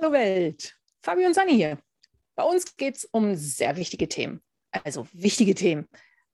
[0.00, 1.78] Hallo Welt, Fabio und Sani hier.
[2.34, 4.40] Bei uns geht es um sehr wichtige Themen.
[4.70, 5.88] Also wichtige Themen.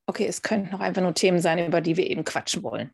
[0.07, 2.93] Okay, es könnten noch einfach nur Themen sein, über die wir eben quatschen wollen.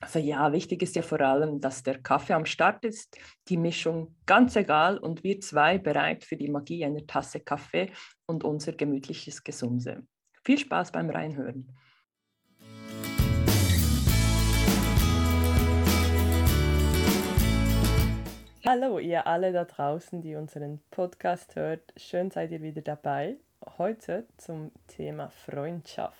[0.00, 3.18] Also ja, wichtig ist ja vor allem, dass der Kaffee am Start ist,
[3.48, 7.92] die Mischung ganz egal und wir zwei bereit für die Magie einer Tasse Kaffee
[8.24, 10.06] und unser gemütliches Gesumse.
[10.42, 11.76] Viel Spaß beim Reinhören.
[18.66, 21.92] Hallo, ihr alle da draußen, die unseren Podcast hört.
[21.98, 23.36] Schön seid ihr wieder dabei.
[23.76, 26.16] Heute zum Thema Freundschaft.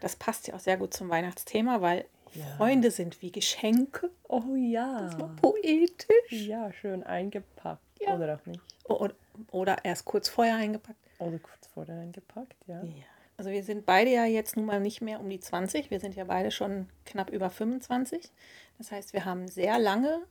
[0.00, 2.44] Das passt ja auch sehr gut zum Weihnachtsthema, weil ja.
[2.58, 4.10] Freunde sind wie Geschenke.
[4.28, 5.00] Oh ja.
[5.00, 6.30] Das war poetisch.
[6.30, 7.80] Ja, schön eingepackt.
[8.00, 8.16] Ja.
[8.16, 8.60] Oder auch nicht.
[8.84, 9.14] Oder,
[9.50, 10.98] oder erst kurz vorher eingepackt.
[11.20, 12.82] Oder kurz vorher eingepackt, ja.
[12.82, 12.92] ja.
[13.38, 15.90] Also wir sind beide ja jetzt nun mal nicht mehr um die 20.
[15.90, 18.30] Wir sind ja beide schon knapp über 25.
[18.80, 20.22] Das heißt, wir haben sehr lange,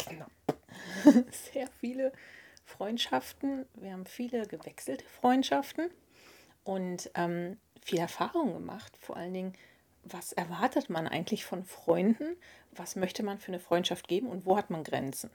[1.54, 2.12] sehr viele
[2.66, 3.68] Freundschaften.
[3.76, 5.92] Wir haben viele gewechselte Freundschaften
[6.64, 8.98] und ähm, viel Erfahrung gemacht.
[8.98, 9.54] Vor allen Dingen,
[10.02, 12.36] was erwartet man eigentlich von Freunden?
[12.72, 15.30] Was möchte man für eine Freundschaft geben und wo hat man Grenzen?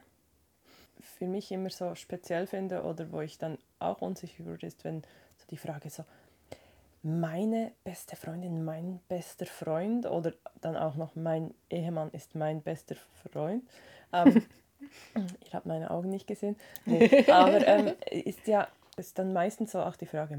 [1.17, 5.03] Für mich immer so speziell finde oder wo ich dann auch unsicher würde, ist, wenn
[5.37, 6.03] so die Frage so,
[7.05, 12.95] meine beste Freundin, mein bester Freund oder dann auch noch mein Ehemann ist mein bester
[13.31, 13.63] Freund.
[14.11, 14.43] Ähm,
[15.15, 16.55] ihr habt meine Augen nicht gesehen.
[16.85, 20.35] Nee, aber ähm, ist ja ist dann meistens so auch die Frage,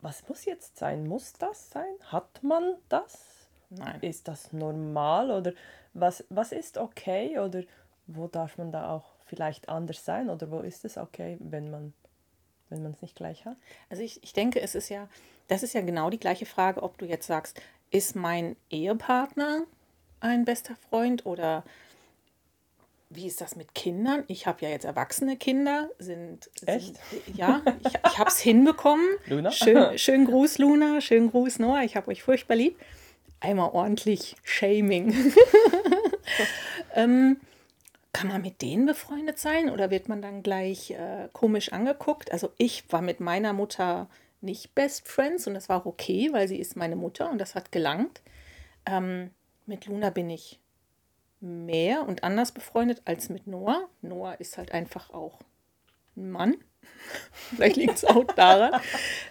[0.00, 1.06] was muss jetzt sein?
[1.06, 1.94] Muss das sein?
[2.06, 3.46] Hat man das?
[3.70, 4.00] Nein.
[4.00, 5.52] Ist das normal oder
[5.92, 7.62] was, was ist okay oder
[8.06, 11.92] wo darf man da auch vielleicht anders sein oder wo ist es okay, wenn man
[12.70, 13.56] wenn man es nicht gleich hat?
[13.90, 15.08] Also ich, ich denke, es ist ja,
[15.48, 19.64] das ist ja genau die gleiche Frage, ob du jetzt sagst, ist mein Ehepartner
[20.20, 21.64] ein bester Freund oder
[23.10, 24.24] wie ist das mit Kindern?
[24.26, 25.88] Ich habe ja jetzt erwachsene Kinder.
[25.98, 26.96] Sind, Echt?
[27.34, 29.06] ja, ich, ich habe es hinbekommen.
[29.26, 29.50] Luna?
[29.52, 31.00] Schön, schön Gruß, Luna.
[31.00, 31.82] Schön Gruß, Noah.
[31.82, 32.76] Ich habe euch furchtbar lieb.
[33.40, 35.14] Einmal ordentlich Shaming.
[36.94, 37.36] ähm,
[38.14, 42.32] kann man mit denen befreundet sein oder wird man dann gleich äh, komisch angeguckt?
[42.32, 44.08] Also ich war mit meiner Mutter
[44.40, 47.72] nicht Best Friends und das war okay, weil sie ist meine Mutter und das hat
[47.72, 48.22] gelangt.
[48.86, 49.30] Ähm,
[49.66, 50.60] mit Luna bin ich
[51.40, 53.88] mehr und anders befreundet als mit Noah.
[54.00, 55.40] Noah ist halt einfach auch
[56.16, 56.56] ein Mann.
[57.32, 58.80] Vielleicht liegt es auch daran.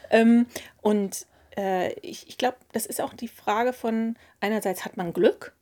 [0.10, 0.46] ähm,
[0.82, 5.56] und äh, ich, ich glaube, das ist auch die Frage von, einerseits hat man Glück,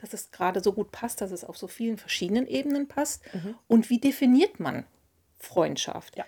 [0.00, 3.22] dass es gerade so gut passt, dass es auf so vielen verschiedenen Ebenen passt.
[3.34, 3.54] Mhm.
[3.68, 4.84] Und wie definiert man
[5.38, 6.16] Freundschaft?
[6.16, 6.24] Ja.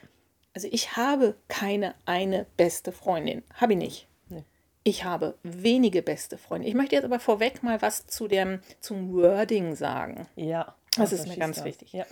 [0.54, 3.42] Also ich habe keine eine beste Freundin.
[3.54, 4.06] Habe ich nicht.
[4.28, 4.44] Nee.
[4.84, 6.68] Ich habe wenige beste Freunde.
[6.68, 10.26] Ich möchte jetzt aber vorweg mal was zu dem, zum Wording sagen.
[10.36, 10.74] Ja.
[10.96, 11.64] Das ist mir ganz raus.
[11.64, 11.92] wichtig.
[11.94, 12.04] Ja.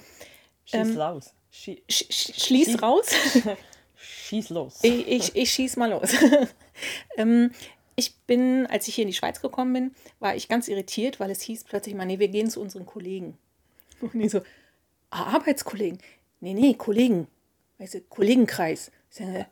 [0.64, 1.34] Schieß Ähm, raus.
[1.50, 3.06] Schie Sch sch schließ Schie- raus.
[3.96, 4.78] schieß los.
[4.82, 6.10] Ich, ich, ich schieß mal los.
[7.18, 7.50] ähm,
[8.00, 11.30] ich bin, als ich hier in die Schweiz gekommen bin, war ich ganz irritiert, weil
[11.30, 13.38] es hieß plötzlich mal, nee, wir gehen zu unseren Kollegen.
[14.00, 14.40] Und ich so,
[15.10, 15.98] ah, Arbeitskollegen.
[16.40, 17.28] Nee, nee, Kollegen.
[17.78, 18.90] Weißt du, Kollegenkreis.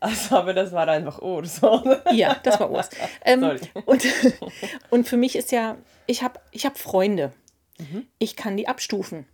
[0.01, 2.13] Also, aber das war einfach Urs, oder?
[2.13, 2.91] Ja, das war Urs.
[3.25, 3.61] Ähm, Sorry.
[3.87, 4.07] und,
[4.91, 5.77] und für mich ist ja,
[6.07, 7.33] ich habe ich hab Freunde.
[7.79, 8.07] Mhm.
[8.19, 9.27] Ich kann die abstufen.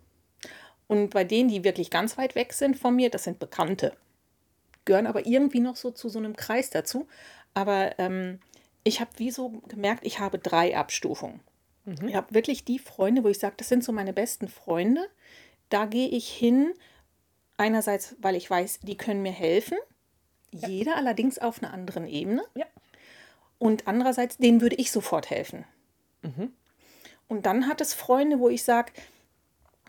[0.87, 3.93] Und bei denen, die wirklich ganz weit weg sind von mir, das sind Bekannte.
[4.83, 7.07] Gehören aber irgendwie noch so zu so einem Kreis dazu.
[7.53, 8.39] Aber ähm,
[8.85, 11.41] ich habe wie so gemerkt, ich habe drei Abstufungen.
[11.83, 12.07] Mhm.
[12.07, 15.09] Ich habe wirklich die Freunde, wo ich sage, das sind so meine besten Freunde.
[15.69, 16.73] Da gehe ich hin,
[17.57, 19.77] einerseits, weil ich weiß, die können mir helfen.
[20.51, 22.45] Jeder allerdings auf einer anderen Ebene.
[22.53, 22.65] Ja.
[23.57, 25.65] Und andererseits, denen würde ich sofort helfen.
[26.21, 26.53] Mhm.
[27.27, 28.93] Und dann hat es Freunde, wo ich sage,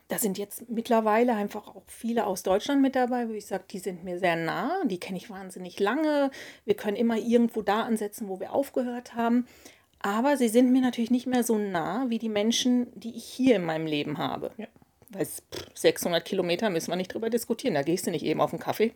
[0.08, 3.80] da sind jetzt mittlerweile einfach auch viele aus Deutschland mit dabei, wo ich sage, die
[3.80, 6.30] sind mir sehr nah, die kenne ich wahnsinnig lange.
[6.64, 9.46] Wir können immer irgendwo da ansetzen, wo wir aufgehört haben.
[9.98, 13.56] Aber sie sind mir natürlich nicht mehr so nah wie die Menschen, die ich hier
[13.56, 14.52] in meinem Leben habe.
[14.56, 14.68] Ja.
[15.08, 17.74] Weil es, pff, 600 Kilometer müssen wir nicht drüber diskutieren.
[17.74, 18.94] Da gehst du nicht eben auf einen Kaffee.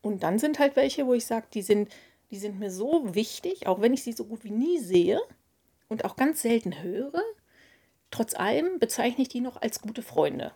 [0.00, 1.92] Und dann sind halt welche, wo ich sage, die sind,
[2.30, 5.20] die sind mir so wichtig, auch wenn ich sie so gut wie nie sehe
[5.88, 7.22] und auch ganz selten höre.
[8.10, 10.52] Trotz allem bezeichne ich die noch als gute Freunde.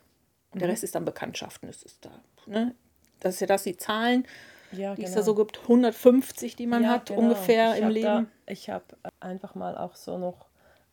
[0.52, 1.68] Und der Rest ist dann Bekanntschaften.
[1.68, 2.10] Das ist da,
[2.46, 2.74] ne?
[3.20, 4.26] Das ist ja das, die Zahlen,
[4.72, 7.20] Ja, die es da so gibt, 150, die man Ja, hat genau.
[7.20, 8.04] ungefähr ich im Leben.
[8.46, 8.84] Da, ich habe
[9.20, 10.46] einfach mal auch so noch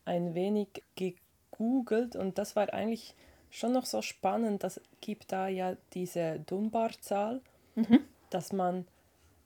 [0.04, 3.14] ein wenig gegoogelt und das war eigentlich
[3.50, 4.62] schon noch so spannend.
[4.62, 7.40] Das gibt da ja diese Dunbar-Zahl,
[7.76, 8.00] Mhm.
[8.30, 8.86] dass man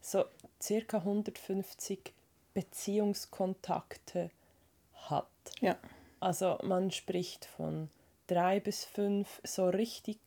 [0.00, 0.25] so
[0.61, 2.12] circa 150
[2.55, 4.31] Beziehungskontakte
[5.08, 5.26] hat.
[5.61, 5.76] Ja.
[6.22, 7.88] Also man spricht von
[8.26, 10.19] drei bis fünf so richtig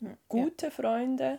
[0.00, 0.16] Ja.
[0.28, 1.38] gute Freunde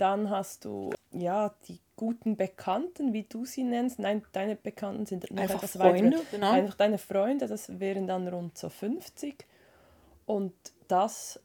[0.00, 3.98] dann hast du ja die guten Bekannten, wie du sie nennst.
[3.98, 6.26] Nein, deine Bekannten sind noch Einfach etwas Freunde, weiter.
[6.30, 6.50] Genau.
[6.50, 9.44] Einfach deine Freunde, das wären dann rund so 50.
[10.24, 10.54] Und
[10.88, 11.38] das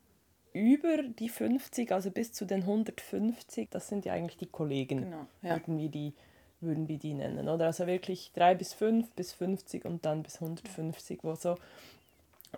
[0.53, 5.25] über die 50, also bis zu den 150, das sind ja eigentlich die Kollegen, genau,
[5.41, 5.55] ja.
[5.55, 6.13] irgendwie die
[6.61, 7.65] würden wir die nennen, oder?
[7.65, 11.57] Also wirklich 3 bis 5 bis 50 und dann bis 150, wo so.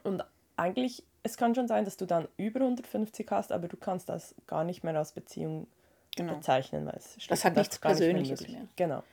[0.03, 0.23] Und
[0.55, 4.35] eigentlich, es kann schon sein, dass du dann über 150 hast, aber du kannst das
[4.47, 5.67] gar nicht mehr als Beziehung
[6.15, 6.35] genau.
[6.35, 8.67] bezeichnen, weil es das hat nichts Persönliches mehr, mehr.
[8.75, 9.03] Genau.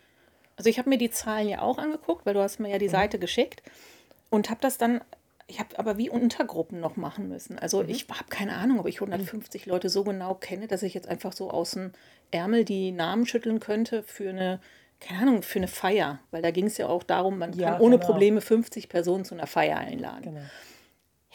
[0.56, 2.86] Also ich habe mir die Zahlen ja auch angeguckt, weil du hast mir ja die
[2.86, 2.92] mhm.
[2.92, 3.62] Seite geschickt
[4.31, 5.00] und habe das dann,
[5.46, 7.58] ich habe aber wie Untergruppen noch machen müssen.
[7.58, 7.88] Also mhm.
[7.88, 9.72] ich habe keine Ahnung, ob ich 150 mhm.
[9.72, 11.92] Leute so genau kenne, dass ich jetzt einfach so aus dem
[12.31, 14.60] Ärmel die Namen schütteln könnte für eine,
[15.00, 16.20] keine Ahnung, für eine Feier.
[16.31, 18.06] Weil da ging es ja auch darum, man ja, kann ohne genau.
[18.06, 20.22] Probleme 50 Personen zu einer Feier einladen.
[20.22, 20.40] Genau.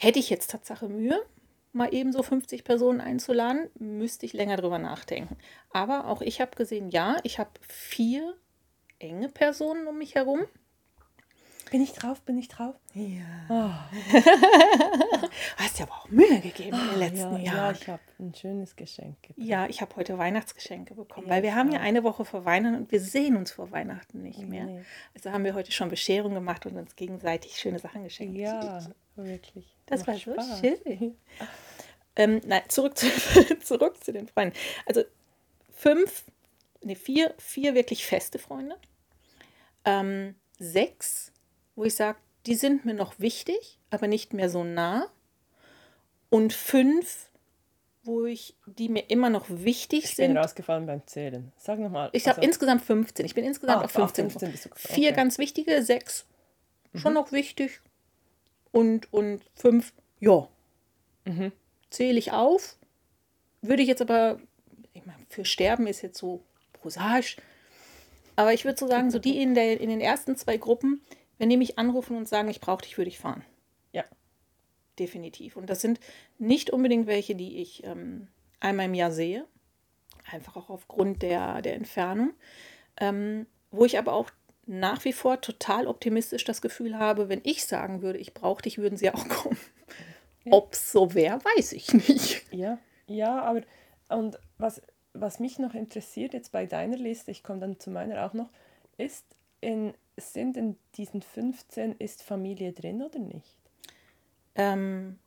[0.02, 1.20] Hätte ich jetzt Tatsache Mühe,
[1.74, 5.36] mal eben so 50 Personen einzuladen, müsste ich länger drüber nachdenken.
[5.74, 8.34] Aber auch ich habe gesehen, ja, ich habe vier
[8.98, 10.40] enge Personen um mich herum.
[11.70, 12.22] Bin ich drauf?
[12.22, 12.76] Bin ich drauf?
[12.94, 13.20] Ja.
[13.50, 14.08] Oh.
[15.58, 17.56] Hast ja aber auch Mühe gegeben in den letzten ja, Jahren.
[17.56, 19.46] Ja, ich habe ein schönes Geschenk bekommen.
[19.46, 22.76] Ja, ich habe heute Weihnachtsgeschenke bekommen, ja, weil wir haben ja eine Woche vor Weihnachten
[22.76, 24.64] und wir sehen uns vor Weihnachten nicht mehr.
[24.64, 24.82] Nee.
[25.14, 28.38] Also haben wir heute schon Bescherung gemacht und uns gegenseitig schöne Sachen geschenkt.
[28.38, 28.80] Ja,
[29.14, 29.76] wirklich.
[29.90, 30.60] Das war so Spaß.
[30.60, 31.16] schön.
[32.16, 33.06] Ähm, nein, zurück zu,
[33.60, 34.56] zurück zu den Freunden.
[34.86, 35.02] Also
[35.72, 36.24] fünf,
[36.82, 38.76] ne, vier, vier wirklich feste Freunde.
[39.84, 41.32] Ähm, sechs,
[41.76, 45.06] wo ich sage, die sind mir noch wichtig, aber nicht mehr so nah.
[46.30, 47.30] Und fünf,
[48.02, 50.26] wo ich, die mir immer noch wichtig ich sind.
[50.26, 51.52] Ich bin rausgefallen beim Zählen.
[51.56, 52.10] Sag nochmal.
[52.12, 53.26] Ich habe also, insgesamt 15.
[53.26, 54.30] Ich bin insgesamt ah, auf 15.
[54.30, 54.94] 15 bist du, okay.
[54.94, 56.26] Vier ganz wichtige, sechs
[56.94, 57.18] schon mhm.
[57.20, 57.80] noch wichtig
[58.72, 60.48] und, und fünf, ja.
[61.24, 61.52] Mhm.
[61.90, 62.76] Zähle ich auf.
[63.62, 64.40] Würde ich jetzt aber,
[64.92, 67.36] ich meine, für Sterben ist jetzt so prosaisch.
[68.36, 71.02] Aber ich würde so sagen, so die in, der, in den ersten zwei Gruppen,
[71.38, 73.44] wenn die mich anrufen und sagen, ich brauche dich, würde ich fahren.
[73.92, 74.04] Ja.
[74.98, 75.56] Definitiv.
[75.56, 76.00] Und das sind
[76.38, 78.28] nicht unbedingt welche, die ich ähm,
[78.60, 79.46] einmal im Jahr sehe.
[80.30, 82.32] Einfach auch aufgrund der, der Entfernung.
[82.98, 84.30] Ähm, wo ich aber auch
[84.70, 88.78] nach wie vor total optimistisch das Gefühl habe, wenn ich sagen würde, ich brauche dich,
[88.78, 89.58] würden sie auch kommen.
[90.44, 90.52] Ja.
[90.52, 92.46] Ob es so wäre, weiß ich nicht.
[92.52, 93.62] Ja, ja, aber
[94.08, 94.80] und was,
[95.12, 98.48] was mich noch interessiert jetzt bei deiner Liste, ich komme dann zu meiner auch noch,
[98.96, 99.24] ist
[99.60, 103.58] in, sind in diesen 15 ist Familie drin oder nicht?
[104.54, 105.18] Ähm,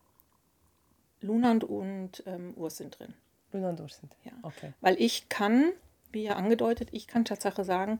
[1.20, 3.14] Luna und, ähm, Urs sind drin.
[3.52, 4.32] Luna und Urs sind, ja.
[4.42, 4.72] Okay.
[4.80, 5.74] Weil ich kann,
[6.14, 8.00] wie ja angedeutet, ich kann Tatsache sagen,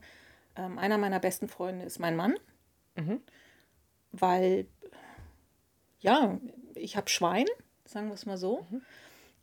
[0.56, 2.36] ähm, einer meiner besten Freunde ist mein Mann,
[2.96, 3.20] mhm.
[4.12, 4.66] weil,
[6.00, 6.38] ja,
[6.74, 7.46] ich habe Schwein,
[7.84, 8.66] sagen wir es mal so.
[8.70, 8.82] Mhm.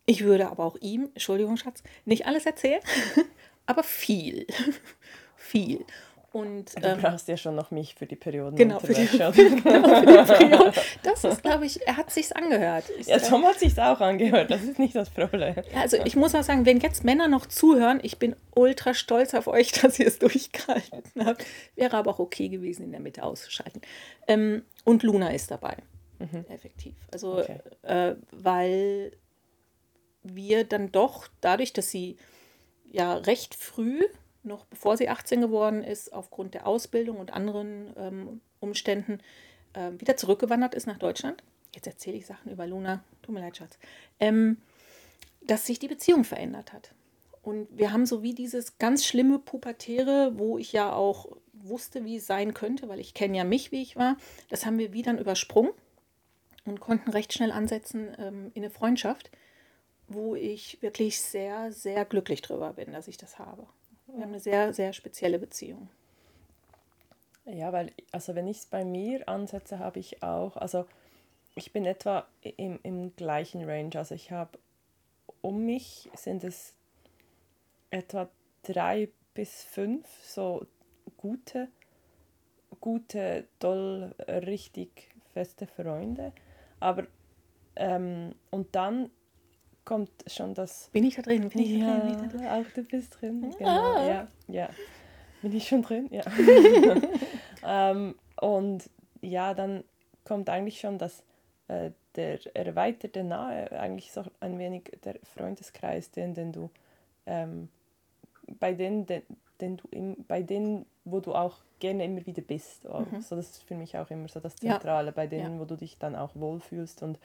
[0.04, 2.82] Ich würde aber auch ihm, Entschuldigung, Schatz, nicht alles erzählen,
[3.66, 4.46] aber viel.
[5.36, 5.84] viel.
[6.32, 8.56] Und, du ähm, brauchst ja schon noch mich für die Perioden.
[8.56, 10.72] Genau, für die, genau für die Periode.
[11.02, 12.88] Das ist, glaube ich, er hat sich's angehört.
[12.88, 14.50] Ist ja, Tom hat sich's auch angehört.
[14.50, 15.54] Das ist nicht das Problem.
[15.74, 19.46] Also ich muss auch sagen, wenn jetzt Männer noch zuhören, ich bin ultra stolz auf
[19.46, 21.44] euch, dass ihr es durchgehalten habt.
[21.76, 23.82] Wäre aber auch okay gewesen, in der Mitte auszuschalten.
[24.26, 25.76] Ähm, und Luna ist dabei.
[26.18, 26.46] Mhm.
[26.48, 26.94] Effektiv.
[27.12, 27.58] Also, okay.
[27.82, 29.12] äh, weil
[30.22, 32.16] wir dann doch, dadurch, dass sie
[32.90, 34.02] ja recht früh
[34.42, 39.18] noch bevor sie 18 geworden ist, aufgrund der Ausbildung und anderen ähm, Umständen
[39.74, 41.42] äh, wieder zurückgewandert ist nach Deutschland.
[41.74, 43.78] Jetzt erzähle ich Sachen über Luna, tut mir leid, Schatz.
[44.20, 44.58] Ähm,
[45.40, 46.92] dass sich die Beziehung verändert hat.
[47.42, 52.16] Und wir haben so wie dieses ganz schlimme Pubertäre, wo ich ja auch wusste, wie
[52.16, 54.16] es sein könnte, weil ich kenne ja mich, wie ich war.
[54.48, 55.72] Das haben wir wie dann übersprungen
[56.64, 59.30] und konnten recht schnell ansetzen ähm, in eine Freundschaft,
[60.06, 63.66] wo ich wirklich sehr, sehr glücklich drüber bin, dass ich das habe.
[64.14, 65.88] Wir haben eine sehr, sehr spezielle Beziehung.
[67.46, 70.84] Ja, weil, also wenn ich es bei mir ansetze, habe ich auch, also
[71.54, 73.90] ich bin etwa im, im gleichen Range.
[73.96, 74.58] Also ich habe
[75.40, 76.74] um mich sind es
[77.90, 78.28] etwa
[78.62, 80.66] drei bis fünf so
[81.16, 81.68] gute,
[82.80, 86.32] gute, toll, richtig feste Freunde.
[86.80, 87.06] Aber
[87.76, 89.10] ähm, und dann
[89.84, 90.88] kommt schon das.
[90.92, 91.48] Bin ich da drin?
[91.48, 92.16] Bin ich ja, da drin?
[92.16, 92.46] Bin ich da drin?
[92.48, 93.44] auch du bist drin.
[93.44, 93.56] Ah.
[93.58, 94.68] Genau, ja, ja.
[95.42, 96.08] Bin ich schon drin?
[96.10, 96.22] Ja.
[97.90, 98.88] ähm, und
[99.20, 99.84] ja, dann
[100.24, 101.24] kommt eigentlich schon das,
[101.68, 106.70] äh, der erweiterte Nahe, eigentlich so ein wenig der Freundeskreis, den, den du,
[107.26, 107.68] ähm,
[108.60, 109.22] bei denen, den,
[109.60, 112.84] den du im, bei denen, wo du auch gerne immer wieder bist.
[112.84, 113.20] Mhm.
[113.20, 115.12] So, das ist für mich auch immer so das Zentrale, ja.
[115.12, 115.60] bei denen, ja.
[115.60, 117.18] wo du dich dann auch wohlfühlst und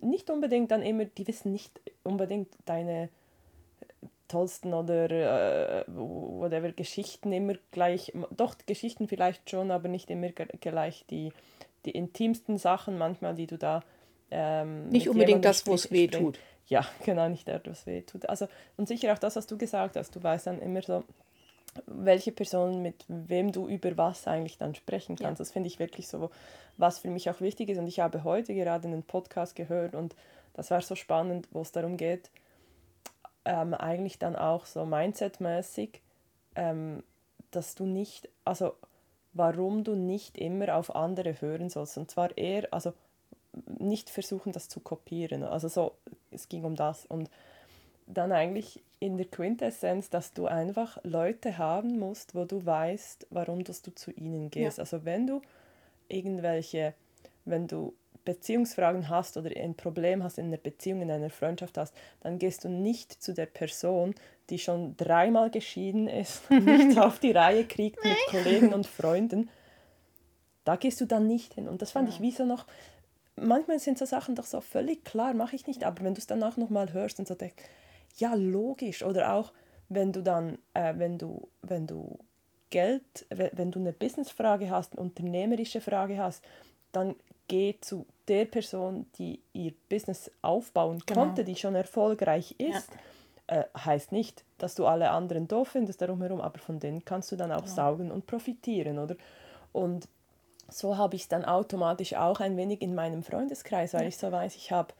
[0.00, 3.08] nicht unbedingt dann immer, die wissen nicht unbedingt deine,
[4.28, 11.04] tollsten oder äh, whatever Geschichten immer gleich, doch Geschichten vielleicht schon, aber nicht immer gleich
[11.10, 11.32] die,
[11.84, 13.82] die intimsten Sachen manchmal, die du da
[14.30, 16.38] ähm, nicht unbedingt das, wo es weh tut.
[16.66, 18.28] Ja, genau, nicht der, was weh tut.
[18.28, 18.46] Also,
[18.76, 20.14] und sicher auch das, was du gesagt hast.
[20.14, 21.02] Du weißt dann immer so,
[21.86, 25.38] welche Person mit wem du über was eigentlich dann sprechen kannst.
[25.38, 25.44] Ja.
[25.44, 26.30] Das finde ich wirklich so,
[26.76, 27.78] was für mich auch wichtig ist.
[27.78, 30.14] Und ich habe heute gerade einen Podcast gehört und
[30.54, 32.30] das war so spannend, wo es darum geht,
[33.44, 36.02] ähm, eigentlich dann auch so mindsetmäßig,
[36.56, 37.02] ähm,
[37.50, 38.74] dass du nicht, also
[39.32, 41.96] warum du nicht immer auf andere hören sollst.
[41.96, 42.92] Und zwar eher, also
[43.78, 45.42] nicht versuchen, das zu kopieren.
[45.42, 45.92] Also so,
[46.30, 47.06] es ging um das.
[47.06, 47.30] Und
[48.08, 53.62] dann eigentlich in der Quintessenz, dass du einfach Leute haben musst, wo du weißt, warum
[53.64, 54.78] dass du zu ihnen gehst.
[54.78, 54.82] Ja.
[54.82, 55.42] Also wenn du
[56.08, 56.94] irgendwelche,
[57.44, 61.94] wenn du Beziehungsfragen hast oder ein Problem hast in einer Beziehung, in einer Freundschaft hast,
[62.20, 64.14] dann gehst du nicht zu der Person,
[64.50, 69.48] die schon dreimal geschieden ist, nichts auf die Reihe kriegt mit Kollegen und Freunden.
[70.64, 71.68] Da gehst du dann nicht hin.
[71.68, 72.14] Und das fand ja.
[72.14, 72.66] ich wie so noch,
[73.36, 76.26] manchmal sind so Sachen doch so völlig klar, mache ich nicht, aber wenn du es
[76.26, 77.62] dann auch nochmal hörst und so denkst,
[78.16, 79.02] ja, logisch.
[79.02, 79.52] Oder auch,
[79.88, 82.18] wenn du dann, äh, wenn du, wenn du
[82.70, 86.44] Geld, wenn du eine Businessfrage hast, eine unternehmerische Frage hast,
[86.92, 91.24] dann geh zu der Person, die ihr Business aufbauen genau.
[91.24, 92.90] konnte, die schon erfolgreich ist.
[93.48, 93.60] Ja.
[93.60, 97.32] Äh, heißt nicht, dass du alle anderen doof findest darum herum, aber von denen kannst
[97.32, 97.74] du dann auch genau.
[97.74, 99.16] saugen und profitieren, oder?
[99.72, 100.06] Und
[100.68, 104.08] so habe ich es dann automatisch auch ein wenig in meinem Freundeskreis, weil ja.
[104.08, 104.92] ich so weiß, ich habe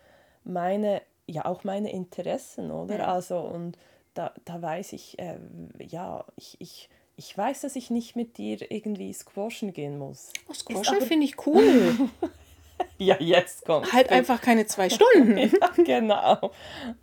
[0.45, 2.99] meine ja auch meine Interessen, oder?
[2.99, 3.13] Ja.
[3.13, 3.79] Also und
[4.15, 5.39] da, da weiß ich, äh,
[5.79, 10.33] ja, ich, ich, ich weiß, dass ich nicht mit dir irgendwie squashen gehen muss.
[10.49, 11.95] Oh, squashen finde ich cool.
[12.99, 13.93] ja, jetzt kommt.
[13.93, 15.39] Halt einfach keine zwei Stunden.
[15.39, 16.51] ja, genau.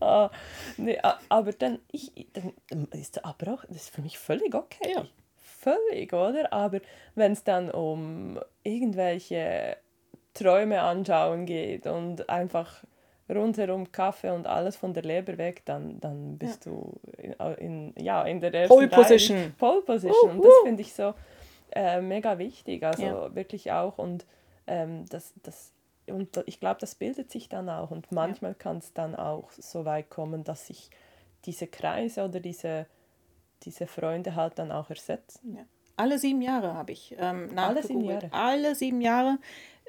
[0.02, 0.30] Uh,
[0.78, 2.54] nee, aber dann, ich, dann
[2.92, 4.94] ist aber auch, das ist für mich völlig okay.
[4.96, 5.06] Ja.
[5.38, 6.52] Völlig, oder?
[6.54, 6.80] Aber
[7.16, 9.78] wenn es dann um irgendwelche
[10.34, 12.84] Träume anschauen geht und einfach
[13.30, 16.72] rundherum Kaffee und alles von der Leber weg, dann, dann bist ja.
[16.72, 19.38] du in, in, ja, in der ersten Pole Position.
[19.38, 20.16] Reihe, Pole Position.
[20.24, 20.36] Uh, uh.
[20.36, 21.14] Und das finde ich so
[21.72, 22.84] äh, mega wichtig.
[22.84, 23.36] Also ja.
[23.36, 23.98] wirklich auch.
[23.98, 24.26] Und
[24.68, 25.72] ähm, das, das,
[26.08, 27.92] und ich glaube, das bildet sich dann auch.
[27.92, 28.58] Und manchmal ja.
[28.58, 30.90] kann es dann auch so weit kommen, dass sich
[31.46, 32.86] diese Kreise oder diese,
[33.64, 35.60] diese Freunde halt dann auch ersetzen.
[35.98, 38.28] Alle sieben Jahre habe ich ähm, Alle sieben Jahre.
[38.32, 39.38] Alle sieben Jahre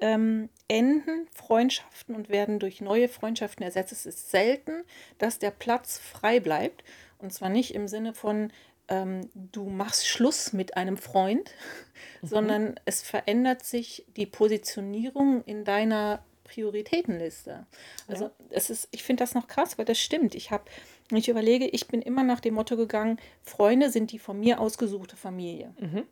[0.00, 3.92] ähm, enden Freundschaften und werden durch neue Freundschaften ersetzt.
[3.92, 4.84] Es ist selten,
[5.18, 6.84] dass der Platz frei bleibt.
[7.18, 8.52] Und zwar nicht im Sinne von,
[8.88, 11.52] ähm, du machst Schluss mit einem Freund,
[12.22, 12.26] mhm.
[12.26, 17.66] sondern es verändert sich die Positionierung in deiner Prioritätenliste.
[18.06, 18.30] Also ja.
[18.50, 20.34] es ist, ich finde das noch krass, weil das stimmt.
[20.36, 20.64] Ich habe,
[21.10, 25.16] ich überlege, ich bin immer nach dem Motto gegangen, Freunde sind die von mir ausgesuchte
[25.16, 25.74] Familie.
[25.80, 26.04] Mhm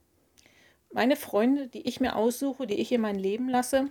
[0.95, 3.91] meine Freunde, die ich mir aussuche, die ich in mein Leben lasse,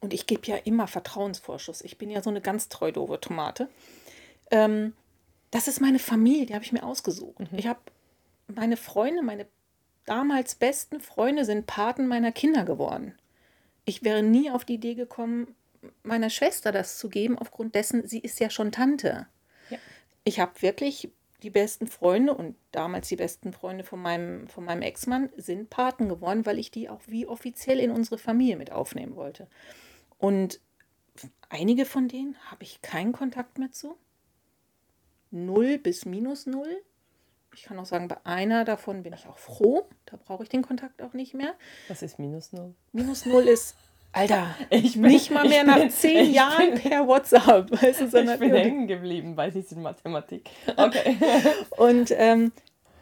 [0.00, 1.82] und ich gebe ja immer Vertrauensvorschuss.
[1.82, 3.68] Ich bin ja so eine ganz treu doofe Tomate.
[4.50, 4.94] Ähm,
[5.50, 7.38] das ist meine Familie, die habe ich mir ausgesucht.
[7.38, 7.58] Mhm.
[7.58, 7.80] Ich habe
[8.46, 9.46] meine Freunde, meine
[10.04, 13.14] damals besten Freunde sind Paten meiner Kinder geworden.
[13.84, 15.54] Ich wäre nie auf die Idee gekommen,
[16.02, 19.26] meiner Schwester das zu geben, aufgrund dessen, sie ist ja schon Tante.
[19.70, 19.78] Ja.
[20.24, 21.10] Ich habe wirklich
[21.42, 26.08] die besten Freunde und damals die besten Freunde von meinem, von meinem Ex-Mann sind Paten
[26.08, 29.48] geworden, weil ich die auch wie offiziell in unsere Familie mit aufnehmen wollte.
[30.18, 30.60] Und
[31.48, 33.96] einige von denen habe ich keinen Kontakt mehr zu.
[35.30, 36.82] Null bis minus null.
[37.54, 39.88] Ich kann auch sagen, bei einer davon bin ich auch froh.
[40.04, 41.54] Da brauche ich den Kontakt auch nicht mehr.
[41.88, 42.74] Was ist minus null?
[42.92, 43.76] Minus null ist
[44.16, 47.70] Alter, ich bin, nicht mal mehr nach bin, zehn Jahren bin, per WhatsApp.
[47.70, 50.48] Weißt du, ich bin hängen geblieben bei dieser Mathematik.
[50.74, 51.16] Okay.
[51.76, 52.50] und, ähm,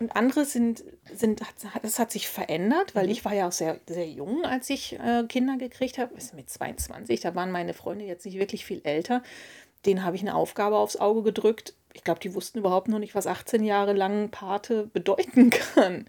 [0.00, 0.82] und andere sind,
[1.14, 1.40] sind,
[1.82, 3.12] das hat sich verändert, weil mhm.
[3.12, 6.12] ich war ja auch sehr, sehr jung, als ich äh, Kinder gekriegt habe.
[6.34, 9.22] Mit 22, da waren meine Freunde jetzt nicht wirklich viel älter.
[9.86, 11.74] Denen habe ich eine Aufgabe aufs Auge gedrückt.
[11.92, 16.06] Ich glaube, die wussten überhaupt noch nicht, was 18 Jahre lang Pate bedeuten kann.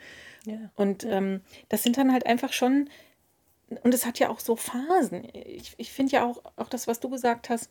[0.47, 0.57] Ja.
[0.75, 2.89] Und ähm, das sind dann halt einfach schon
[3.83, 5.27] und es hat ja auch so Phasen.
[5.33, 7.69] Ich, ich finde ja auch, auch das, was du gesagt hast,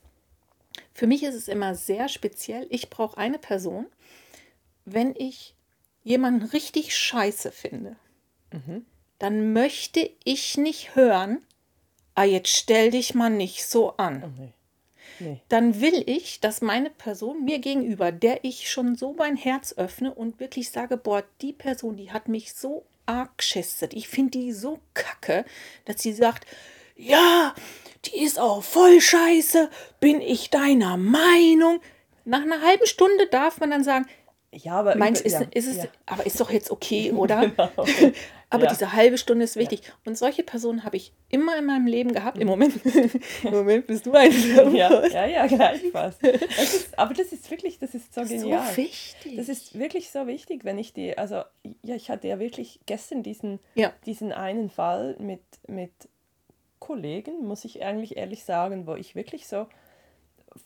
[0.93, 2.67] für mich ist es immer sehr speziell.
[2.71, 3.87] Ich brauche eine Person,
[4.85, 5.55] wenn ich
[6.03, 7.97] jemanden richtig scheiße finde,
[8.53, 8.85] mhm.
[9.19, 11.45] dann möchte ich nicht hören,
[12.15, 14.23] ah, jetzt stell dich mal nicht so an.
[14.25, 14.53] Oh, nee.
[15.21, 15.41] Nee.
[15.49, 20.13] Dann will ich, dass meine Person mir gegenüber, der ich schon so mein Herz öffne
[20.13, 23.95] und wirklich sage, boah, die Person, die hat mich so arg geschästet.
[23.95, 25.45] Ich finde die so kacke,
[25.85, 26.47] dass sie sagt,
[26.97, 27.55] ja,
[28.05, 29.71] die ist auch voll scheiße,
[30.01, 31.81] bin ich deiner Meinung?
[32.25, 34.07] Nach einer halben Stunde darf man dann sagen,
[34.53, 35.85] Ja, aber Meinst über- ist, ja, ist es, ja.
[36.07, 37.49] aber ist doch jetzt okay, oder?
[37.49, 37.87] Genau.
[38.55, 38.71] Aber Ja.
[38.71, 39.83] diese halbe Stunde ist wichtig.
[40.05, 42.39] Und solche Personen habe ich immer in meinem Leben gehabt.
[42.39, 42.75] Im Moment,
[43.45, 44.33] im Moment bist du eine
[44.77, 46.19] ja, ja, ja, gleichfalls.
[46.21, 48.77] Das ist, aber das ist wirklich, das ist so So genial.
[48.77, 49.37] wichtig.
[49.37, 51.43] Das ist wirklich so wichtig, wenn ich die, also
[51.83, 53.93] ja, ich hatte ja wirklich gestern diesen, Ja.
[54.07, 55.93] diesen einen Fall mit, mit
[56.79, 59.67] Kollegen, muss ich eigentlich ehrlich sagen, wo ich wirklich so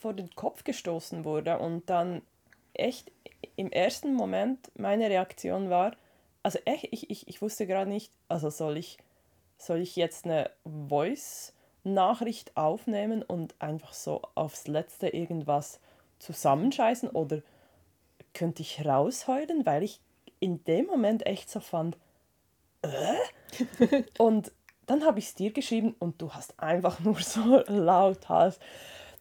[0.01, 2.23] vor den Kopf gestoßen wurde und dann
[2.75, 3.11] echt
[3.57, 5.97] im ersten Moment meine Reaktion war,
[6.43, 8.99] also echt, ich, ich, ich wusste gerade nicht, also soll ich,
[9.57, 15.81] soll ich jetzt eine Voice-Nachricht aufnehmen und einfach so aufs Letzte irgendwas
[16.19, 17.43] zusammenscheißen oder
[18.35, 20.01] könnte ich rausheulen, weil ich
[20.41, 21.97] in dem Moment echt so fand,
[22.83, 24.03] äh?
[24.19, 24.53] und
[24.87, 28.61] dann habe ich es dir geschrieben und du hast einfach nur so laut hast,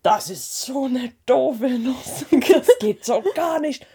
[0.03, 3.85] das ist so eine doofe Nuss, das geht so gar nicht.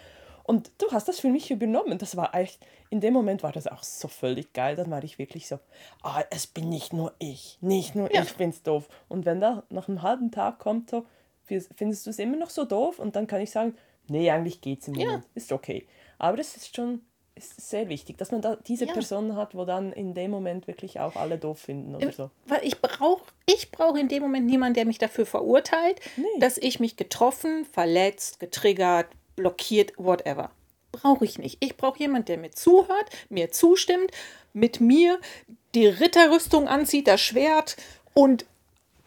[0.44, 1.98] Und du hast das für mich übernommen.
[1.98, 4.76] Das war echt, in dem Moment war das auch so völlig geil.
[4.76, 5.58] Dann war ich wirklich so,
[6.02, 8.22] ah, es bin nicht nur ich, nicht nur Ja.
[8.22, 8.88] ich bin's doof.
[9.08, 11.04] Und wenn da nach einem halben Tag kommt so,
[11.46, 12.98] findest du es immer noch so doof?
[12.98, 13.74] Und dann kann ich sagen,
[14.08, 15.06] nee, eigentlich geht's im Ja.
[15.06, 15.86] Moment, ist okay.
[16.18, 17.02] Aber das ist schon
[17.34, 18.92] ist sehr wichtig, dass man da diese Ja.
[18.92, 22.30] Personen hat, wo dann in dem Moment wirklich auch alle doof finden oder so.
[22.44, 26.24] Weil ich brauche ich brauch in dem Moment niemanden, der mich dafür verurteilt, Nee.
[26.40, 29.06] dass ich mich getroffen, verletzt, getriggert,
[29.36, 30.50] blockiert, whatever.
[30.92, 31.56] Brauche ich nicht.
[31.60, 34.10] Ich brauche jemanden, der mir zuhört, mir zustimmt,
[34.52, 35.18] mit mir
[35.74, 37.76] die Ritterrüstung anzieht, das Schwert
[38.12, 38.44] und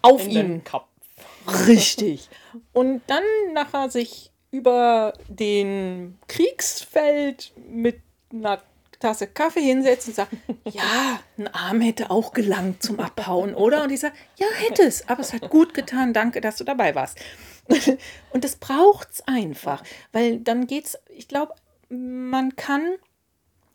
[0.02, 0.36] auf In ihn.
[0.36, 0.88] den Kopf.
[1.68, 2.30] Richtig.
[2.74, 8.02] Und dann nachher sich über den Kriegsfeld mit
[8.34, 8.62] einer
[9.00, 10.32] Tasse Kaffee hinsetzt und sagt,
[10.66, 13.84] ja, ein Arm hätte auch gelangt zum Abhauen, oder?
[13.84, 16.96] Und ich sage, ja, hätte es, aber es hat gut getan, danke, dass du dabei
[16.96, 17.20] warst.
[18.32, 21.54] Und das braucht es einfach, weil dann geht's, ich glaube,
[21.90, 22.96] man kann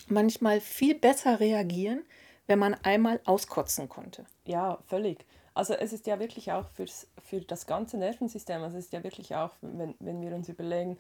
[0.09, 2.03] manchmal viel besser reagieren,
[2.47, 4.25] wenn man einmal auskotzen konnte.
[4.45, 5.25] Ja, völlig.
[5.55, 9.03] Also es ist ja wirklich auch fürs, für das ganze Nervensystem, also es ist ja
[9.03, 10.99] wirklich auch, wenn, wenn wir uns überlegen,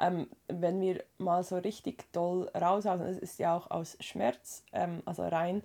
[0.00, 5.02] ähm, wenn wir mal so richtig doll raushauen, es ist ja auch aus Schmerz, ähm,
[5.04, 5.62] also rein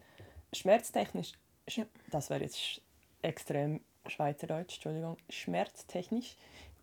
[0.54, 1.34] schmerztechnisch,
[1.68, 1.86] sch- Ja.
[2.12, 2.82] das wäre jetzt
[3.22, 6.36] extrem Schweizerdeutsch, Entschuldigung, schmerztechnisch,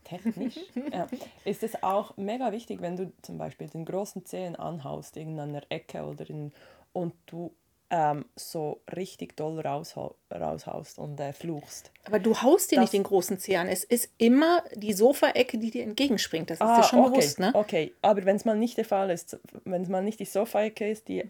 [0.04, 0.56] technisch,
[0.92, 1.06] ja,
[1.44, 6.02] ist es auch mega wichtig, wenn du zum Beispiel den großen Zehen anhaust, irgendeiner Ecke
[6.04, 6.52] oder in,
[6.92, 7.52] und du
[7.92, 11.90] ähm, so richtig doll raushau raushaust und äh, fluchst.
[12.04, 13.66] Aber du haust dir Das- nicht den großen Zeh an.
[13.66, 16.50] Es ist immer die Sofaecke, die dir entgegenspringt.
[16.50, 17.50] Das ist dir Ah, schon okay, bewusst, ne?
[17.52, 20.88] Okay, aber wenn es mal nicht der Fall ist, wenn es mal nicht die Sofaecke
[20.88, 21.24] ist, die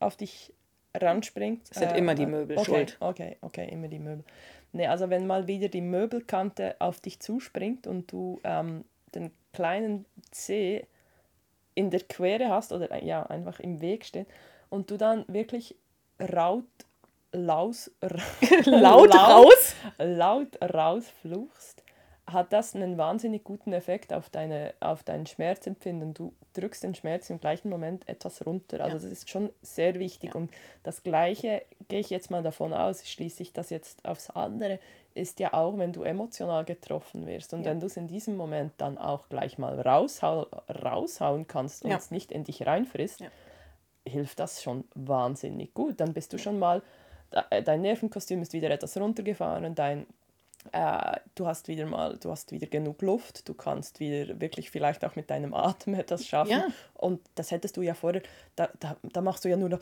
[0.00, 0.52] auf dich
[0.96, 1.68] ranspringt.
[1.70, 2.96] Es sind immer die Möbel okay, schuld.
[3.00, 4.24] Okay, okay, immer die Möbel.
[4.72, 10.04] Nee, also wenn mal wieder die Möbelkante auf dich zuspringt und du ähm, den kleinen
[10.30, 10.86] Zeh
[11.74, 14.26] in der Quere hast oder äh, ja, einfach im Weg steht
[14.68, 15.74] und du dann wirklich
[16.20, 16.64] raut,
[17.32, 17.90] laus,
[18.66, 19.74] Laut raus.
[19.98, 21.82] laut rausfluchst,
[22.32, 26.12] hat das einen wahnsinnig guten Effekt auf, deine, auf dein Schmerzempfinden.
[26.14, 28.80] Du drückst den Schmerz im gleichen Moment etwas runter.
[28.84, 29.02] Also Ja.
[29.02, 30.34] das ist schon sehr wichtig.
[30.34, 30.50] Und
[30.82, 34.78] das Gleiche gehe ich jetzt mal davon aus, schließe ich das jetzt aufs andere,
[35.14, 37.70] ist ja auch, wenn du emotional getroffen wirst und Ja.
[37.70, 41.96] wenn du es in diesem Moment dann auch gleich mal raushau raushauen kannst und Ja.
[41.96, 43.28] es nicht in dich reinfrisst, Ja.
[44.06, 45.98] hilft das schon wahnsinnig gut.
[46.00, 46.82] Dann bist du schon mal,
[47.32, 50.06] de- dein Nervenkostüm ist wieder etwas runtergefahren, dein,
[50.72, 55.04] äh, du hast wieder mal, du hast wieder genug Luft, du kannst wieder wirklich vielleicht
[55.04, 56.50] auch mit deinem Atem etwas schaffen.
[56.52, 56.66] Ja.
[56.94, 58.22] Und das hättest du ja vorher,
[58.56, 59.80] da, da, da machst du ja nur noch,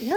[0.00, 0.16] Ja.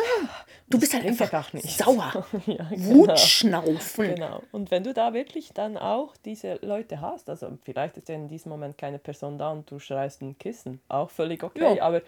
[0.67, 1.77] Du bist halt einfach gar nichts.
[1.77, 2.25] sauer.
[2.47, 2.95] ja, genau.
[2.95, 4.15] Wutschnaufen.
[4.15, 4.41] Genau.
[4.51, 8.27] Und wenn du da wirklich dann auch diese Leute hast, also vielleicht ist ja in
[8.27, 11.83] diesem Moment keine Person da und du schreist ein Kissen, auch völlig okay, Ja.
[11.83, 12.01] aber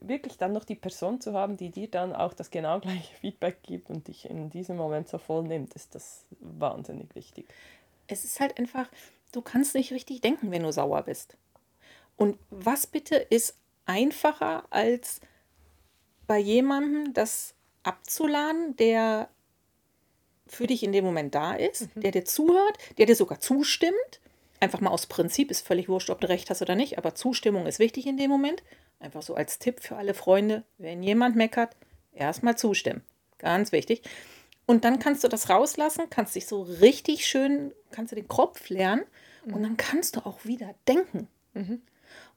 [0.00, 3.62] wirklich dann noch die Person zu haben, die dir dann auch das genau gleiche Feedback
[3.62, 7.46] gibt und dich in diesem Moment so voll nimmt, ist das wahnsinnig wichtig.
[8.06, 8.88] Es ist halt einfach,
[9.32, 11.36] du kannst nicht richtig denken, wenn du sauer bist.
[12.16, 15.20] Und was bitte ist einfacher als
[16.26, 19.28] bei jemandem das abzuladen, der
[20.46, 24.20] für dich in dem Moment da ist, der dir zuhört, der dir sogar zustimmt.
[24.60, 27.66] Einfach mal aus Prinzip, ist völlig wurscht, ob du recht hast oder nicht, aber Zustimmung
[27.66, 28.62] ist wichtig in dem Moment.
[29.02, 31.76] Einfach so als Tipp für alle Freunde, wenn jemand meckert,
[32.12, 33.02] erstmal zustimmen.
[33.38, 34.02] Ganz wichtig.
[34.64, 38.68] Und dann kannst du das rauslassen, kannst dich so richtig schön, kannst du den Kopf
[38.68, 39.02] lernen
[39.44, 41.28] und dann kannst du auch wieder denken.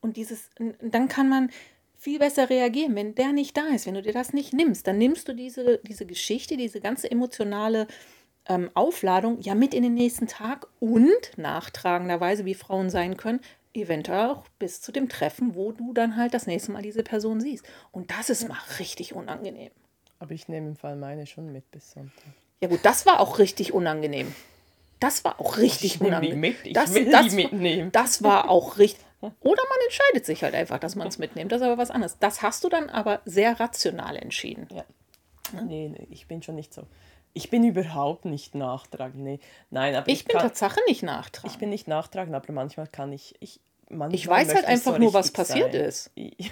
[0.02, 0.50] Und dieses,
[0.82, 1.52] dann kann man
[1.98, 4.98] viel besser reagieren, wenn der nicht da ist, wenn du dir das nicht nimmst, dann
[4.98, 7.88] nimmst du diese, diese Geschichte, diese ganze emotionale
[8.48, 13.40] ähm, Aufladung ja mit in den nächsten Tag und nachtragenderweise, wie Frauen sein können,
[13.76, 17.42] eventuell auch bis zu dem Treffen, wo du dann halt das nächste Mal diese Person
[17.42, 17.66] siehst.
[17.92, 19.72] Und das ist mal richtig unangenehm.
[20.20, 22.24] Aber ich nehme im Fall meine schon mit bis Sonntag.
[22.62, 24.34] Ja gut, das war auch richtig unangenehm.
[25.00, 26.40] Das war auch richtig Ich unangenehm.
[26.40, 27.92] mit, ich das, will das, die mitnehmen.
[27.92, 29.06] Das war auch richtig.
[29.22, 31.52] Oder man entscheidet sich halt einfach, dass man es mitnimmt.
[31.52, 32.18] Das ist aber was anderes.
[32.20, 34.68] Das hast du dann aber sehr rational entschieden.
[34.74, 34.86] Ja.
[35.64, 36.84] Nee, nee, ich bin schon nicht so.
[37.38, 39.22] Ich bin überhaupt nicht nachtragend.
[39.24, 39.40] Nee.
[39.70, 41.52] Nein, aber ich, Ich bin kann, Tatsache nicht nachtragend.
[41.54, 43.36] ich bin nicht nachtragend, aber manchmal kann ich.
[43.42, 45.82] Ich, manchmal Ich weiß halt einfach so nur, was passiert sein.
[45.82, 46.12] ist.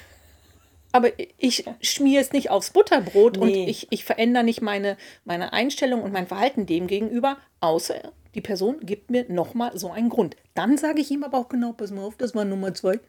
[0.95, 3.65] Aber ich schmier es nicht aufs Butterbrot und Nee.
[3.67, 7.95] ich, ich verändere nicht meine, meine Einstellung und mein Verhalten dem gegenüber, außer
[8.35, 10.35] die Person gibt mir nochmal so einen Grund.
[10.53, 12.99] Dann sage ich ihm aber auch genau, pass mal auf, das war Nummer zwei.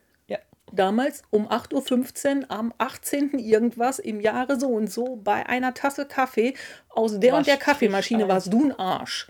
[0.75, 0.87] Ja.
[0.87, 3.39] Damals um 8.15 Uhr am 18.
[3.39, 6.55] irgendwas im Jahre so und so bei einer Tasse Kaffee
[6.91, 9.29] aus der und der Wasch Kaffeemaschine warst du ein Arsch.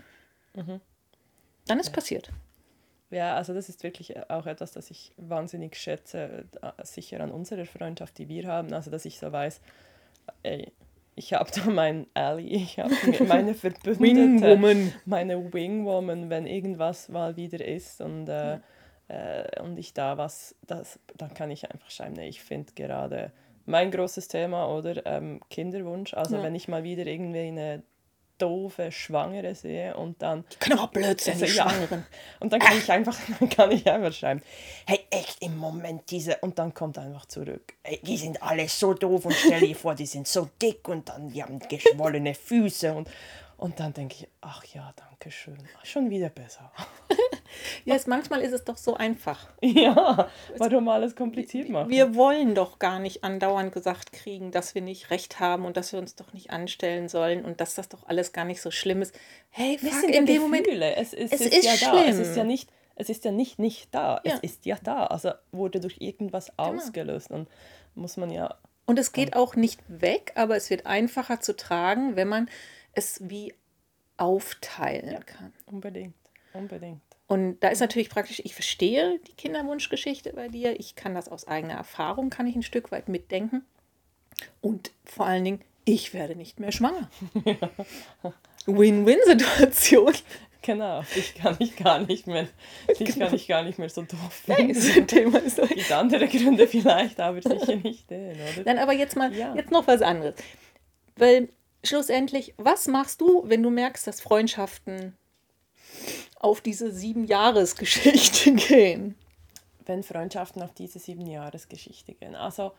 [0.55, 0.81] Mhm.
[1.67, 2.31] Dann ist passiert.
[3.11, 6.45] Ja, also das ist wirklich auch etwas, das ich wahnsinnig schätze,
[6.83, 8.73] sicher an unserer Freundschaft, die wir haben.
[8.73, 9.61] Also, dass ich so weiß,
[10.43, 10.71] ey,
[11.15, 12.93] ich habe da meinen Ally, ich habe
[13.27, 14.93] meine Verbündete, Wingwoman.
[15.05, 18.59] meine Wingwoman, wenn irgendwas mal wieder ist und, äh,
[19.07, 23.31] äh, und ich da was, das, dann kann ich einfach schreiben, nee, ich finde gerade
[23.65, 26.13] mein großes Thema oder ähm, Kinderwunsch.
[26.13, 26.43] Also, Ja.
[26.43, 27.83] wenn ich mal wieder irgendwie eine
[28.37, 31.71] doofe Schwangere sehe und dann Die können auch Blödsinn, Also, ja.
[32.41, 34.41] Und dann kann ich einfach, dann kann ich einfach schreiben,
[34.85, 38.93] hey, echt im Moment diese, und dann kommt einfach zurück, hey, die sind alle so
[38.93, 42.93] doof und stell dir vor, die sind so dick und dann, die haben geschwollene Füße
[42.93, 43.09] und,
[43.55, 46.71] und dann denke ich, ach ja, danke schön, schon wieder besser.
[47.85, 49.49] Ja, es, manchmal ist es doch so einfach.
[49.61, 51.89] ja, warum alles kompliziert machen?
[51.89, 55.91] Wir wollen doch gar nicht andauernd gesagt kriegen, dass wir nicht recht haben und dass
[55.91, 59.01] wir uns doch nicht anstellen sollen und dass das doch alles gar nicht so schlimm
[59.01, 59.17] ist.
[59.49, 60.67] Hey, Wir sind in ja dem Moment.
[60.67, 61.99] Es, es, es ist, ist ja da.
[61.99, 62.21] Es schlimm.
[62.21, 64.21] ist ja nicht, es ist ja nicht nicht da.
[64.23, 64.35] Ja.
[64.35, 65.05] Es ist ja da.
[65.07, 67.47] Also wurde durch irgendwas ausgelöst und
[67.93, 72.15] muss man ja Und es geht auch nicht weg, aber es wird einfacher zu tragen,
[72.15, 72.49] wenn man
[72.93, 73.53] es wie
[74.17, 75.53] aufteilen kann.
[75.65, 76.15] unbedingt,
[76.53, 77.01] unbedingt.
[77.27, 80.79] Und da ist natürlich praktisch, ich verstehe die Kinderwunschgeschichte bei dir.
[80.79, 83.63] Ich kann das aus eigener Erfahrung, kann ich ein Stück weit mitdenken.
[84.61, 87.09] Und vor allen Dingen, ich werde nicht mehr schwanger.
[88.67, 90.13] Win-Win-Situation.
[90.61, 92.47] Genau, ich kann ich gar nicht mehr,
[92.97, 94.97] ich kann ich gar nicht mehr so doof Nein, finden.
[94.99, 98.63] das Thema ist doch Gibt andere Gründe vielleicht, aber sicher nicht den, oder?
[98.65, 99.53] Nein, aber jetzt mal, Ja.
[99.55, 100.33] jetzt noch was anderes.
[101.17, 101.49] Weil
[101.83, 105.15] schlussendlich, was machst du, wenn du merkst, dass Freundschaften
[106.35, 109.15] auf diese sieben Jahresgeschichte gehen?
[109.85, 112.35] Wenn Freundschaften auf diese sieben Jahresgeschichte gehen.
[112.35, 112.71] Also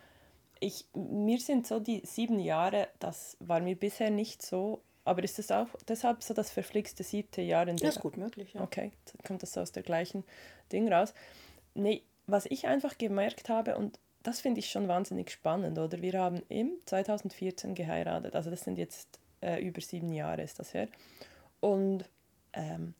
[0.60, 5.38] ich, mir sind so die sieben Jahre, das war mir bisher nicht so, aber ist
[5.38, 8.62] es auch deshalb so das verflixte siebte Jahr in der Das ist gut möglich, ja.
[8.62, 10.24] Okay, dann kommt das so aus der gleichen
[10.72, 11.14] Ding raus.
[11.74, 16.02] Nee, was ich einfach gemerkt habe, und das finde ich schon wahnsinnig spannend, oder?
[16.02, 20.74] Wir haben im 2014 geheiratet, also das sind jetzt äh, über sieben Jahre ist das
[20.74, 20.88] her.
[21.60, 22.04] Und
[22.52, 22.94] ähm,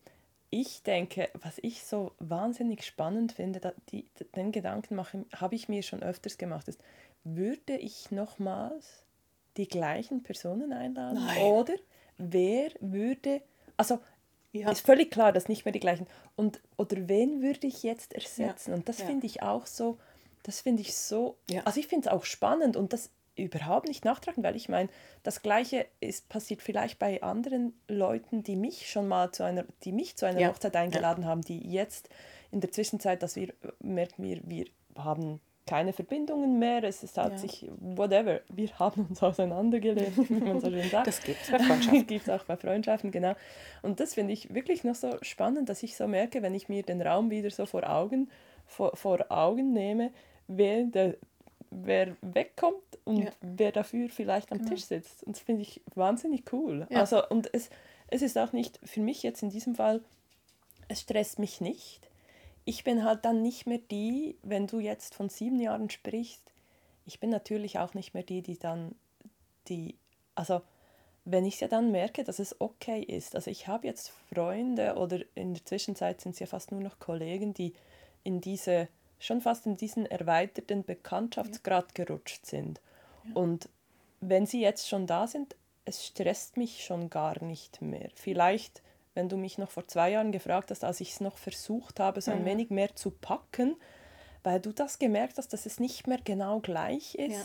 [0.61, 5.83] ich denke, was ich so wahnsinnig spannend finde, da, die, den Gedanken habe ich mir
[5.83, 6.81] schon öfters gemacht, ist,
[7.25, 9.05] würde ich nochmals
[9.57, 11.25] die gleichen Personen einladen?
[11.27, 11.43] Nein.
[11.43, 11.75] Oder
[12.19, 13.43] wer würde,
[13.77, 13.99] also
[14.53, 14.71] Ja.
[14.71, 16.07] ist völlig klar, dass nicht mehr die gleichen.
[16.37, 18.73] Und oder wen würde ich jetzt ersetzen?
[18.73, 19.07] Und das Ja.
[19.07, 19.99] finde ich auch so,
[20.43, 21.63] das finde ich so, Ja.
[21.65, 24.89] also ich finde es auch spannend und das überhaupt nicht nachtragen, weil ich meine,
[25.23, 29.93] das Gleiche ist passiert vielleicht bei anderen Leuten, die mich schon mal zu einer, die
[29.93, 30.49] mich zu einer Ja.
[30.49, 32.09] Hochzeit eingeladen haben, die jetzt
[32.51, 34.65] in der Zwischenzeit, dass wir merken wir, wir
[34.97, 37.39] haben keine Verbindungen mehr, es, es hat Ja.
[37.39, 41.09] sich, whatever, wir haben uns auseinandergelebt, wie man so schön sagt.
[41.09, 42.07] Das gibt's bei Freundschaften.
[42.07, 43.35] gibt es auch bei Freundschaften, genau.
[43.83, 46.83] Und das finde ich wirklich noch so spannend, dass ich so merke, wenn ich mir
[46.85, 48.31] den Raum wieder so vor Augen,
[48.65, 50.13] vor, vor Augen nehme,
[50.47, 51.17] wer, der,
[51.85, 53.31] wer wegkommt und Ja.
[53.41, 54.71] wer dafür vielleicht am Genau.
[54.71, 55.23] Tisch sitzt.
[55.25, 56.87] Und das finde ich wahnsinnig cool.
[56.91, 57.01] Ja.
[57.01, 57.71] Also, und es,
[58.09, 60.03] es ist auch nicht, für mich jetzt in diesem Fall,
[60.89, 62.09] es stresst mich nicht.
[62.65, 66.43] Ich bin halt dann nicht mehr die, wenn du jetzt von sieben Jahren sprichst,
[67.05, 68.95] ich bin natürlich auch nicht mehr die, die dann
[69.69, 69.97] die,
[70.35, 70.63] also
[71.25, 75.21] wenn ich ja dann merke, dass es okay ist, also ich habe jetzt Freunde oder
[75.35, 77.75] in der Zwischenzeit sind es ja fast nur noch Kollegen, die
[78.25, 82.81] in diese, schon fast in diesen erweiterten Bekanntschaftsgrad gerutscht sind.
[83.35, 83.69] Und
[84.21, 88.11] wenn sie jetzt schon da sind, es stresst mich schon gar nicht mehr.
[88.15, 88.83] Vielleicht,
[89.15, 92.21] wenn du mich noch vor zwei Jahren gefragt hast, als ich es noch versucht habe,
[92.21, 92.47] so ein Mhm.
[92.47, 93.77] wenig mehr zu packen,
[94.43, 97.33] weil du das gemerkt hast, dass es nicht mehr genau gleich ist.
[97.33, 97.45] Ja.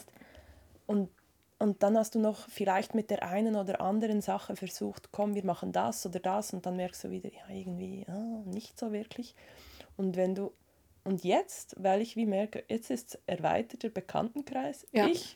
[0.88, 1.10] Und,
[1.60, 5.46] und dann hast du noch vielleicht mit der einen oder anderen Sache versucht, komm, wir
[5.46, 9.36] machen das oder das und dann merkst du wieder, ja, irgendwie ah, nicht so wirklich.
[9.98, 10.52] Und wenn du
[11.04, 14.86] und jetzt, weil ich wie merke, jetzt ist erweiterter Bekanntenkreis.
[14.92, 15.08] Ja.
[15.08, 15.36] Ich,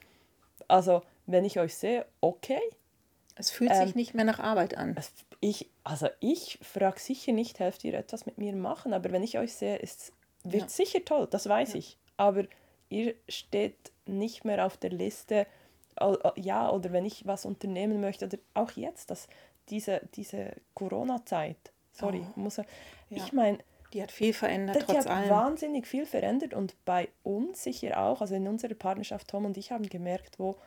[0.68, 2.62] also wenn ich euch sehe, okay.
[3.36, 4.96] Es fühlt Ähm, sich nicht mehr nach Arbeit an.
[4.98, 9.22] Es- Ich, also ich frage sicher nicht, helft ihr etwas mit mir machen, aber wenn
[9.24, 10.70] ich euch sehe, ist wird Ja.
[10.70, 11.80] sicher toll, das weiß Ja.
[11.80, 11.98] ich.
[12.18, 12.44] Aber
[12.90, 15.48] ihr steht nicht mehr auf der Liste,
[16.36, 19.28] ja, oder wenn ich was unternehmen möchte, oder auch jetzt, dass
[19.70, 21.58] diese, diese Corona-Zeit,
[21.92, 22.40] sorry, Oh.
[22.40, 22.62] muss
[23.10, 23.58] ich meine,
[23.94, 25.30] Die hat viel verändert, die trotz hat allem.
[25.30, 29.72] wahnsinnig viel verändert und bei uns sicher auch, also in unserer Partnerschaft, Tom und ich
[29.72, 30.58] haben gemerkt, wo,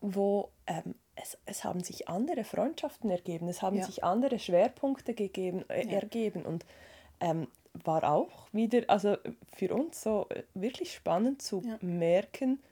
[0.00, 3.84] wo ähm, es, es haben sich andere Freundschaften ergeben, es haben Ja.
[3.84, 5.92] sich andere Schwerpunkte gegeben, äh, Ja.
[6.00, 6.64] ergeben und
[7.20, 9.16] ähm, war auch wieder, also
[9.54, 11.78] für uns so äh, wirklich spannend zu Ja.
[11.80, 12.62] merken,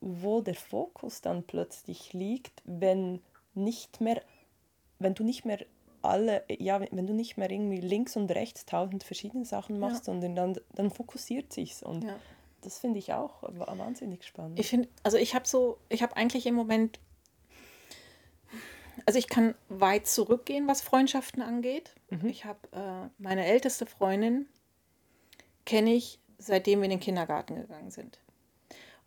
[0.00, 3.20] wo der Fokus dann plötzlich liegt, wenn
[3.54, 4.22] nicht mehr,
[4.98, 5.58] wenn du nicht mehr
[6.02, 10.12] alle, ja, wenn du nicht mehr irgendwie links und rechts tausend verschiedene Sachen machst, Ja.
[10.12, 12.16] sondern dann, dann fokussiert sich's und Ja.
[12.60, 14.58] das finde ich auch wa- wahnsinnig spannend.
[14.58, 16.98] Ich finde, also ich habe so, ich habe eigentlich im Moment,
[19.06, 21.94] also ich kann weit zurückgehen, was Freundschaften angeht.
[22.10, 22.26] Mhm.
[22.26, 24.46] Ich habe äh, meine älteste Freundin,
[25.64, 28.18] kenne ich, seitdem wir in den Kindergarten gegangen sind.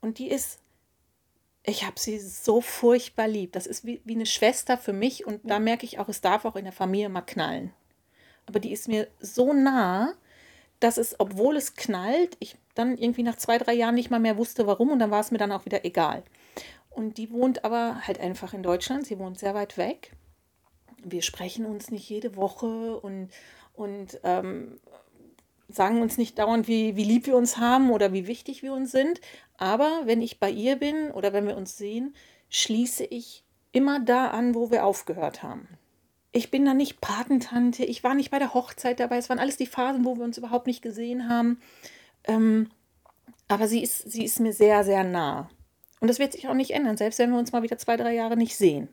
[0.01, 0.59] Und die ist,
[1.65, 3.53] ich habe sie so furchtbar lieb.
[3.53, 6.45] Das ist wie, wie eine Schwester für mich und da merke ich auch, es darf
[6.45, 7.73] auch in der Familie mal knallen.
[8.45, 10.13] Aber die ist mir so nah,
[10.79, 14.37] dass es, obwohl es knallt, ich dann irgendwie nach zwei, drei Jahren nicht mal mehr
[14.37, 16.23] wusste, warum und dann war es mir dann auch wieder egal.
[16.89, 20.11] Und die wohnt aber halt einfach in Deutschland, sie wohnt sehr weit weg.
[21.03, 23.29] Wir sprechen uns nicht jede Woche und,
[23.73, 24.79] und ähm,
[25.75, 28.91] sagen uns nicht dauernd, wie, wie lieb wir uns haben oder wie wichtig wir uns
[28.91, 29.21] sind.
[29.57, 32.15] Aber wenn ich bei ihr bin oder wenn wir uns sehen,
[32.49, 35.67] schließe ich immer da an, wo wir aufgehört haben.
[36.31, 39.57] Ich bin da nicht Patentante, ich war nicht bei der Hochzeit dabei, es waren alles
[39.57, 41.61] die Phasen, wo wir uns überhaupt nicht gesehen haben.
[42.25, 42.69] Ähm,
[43.47, 45.49] aber sie ist, sie ist mir sehr, sehr nah.
[45.99, 48.13] Und das wird sich auch nicht ändern, selbst wenn wir uns mal wieder zwei, drei
[48.13, 48.89] Jahre nicht sehen.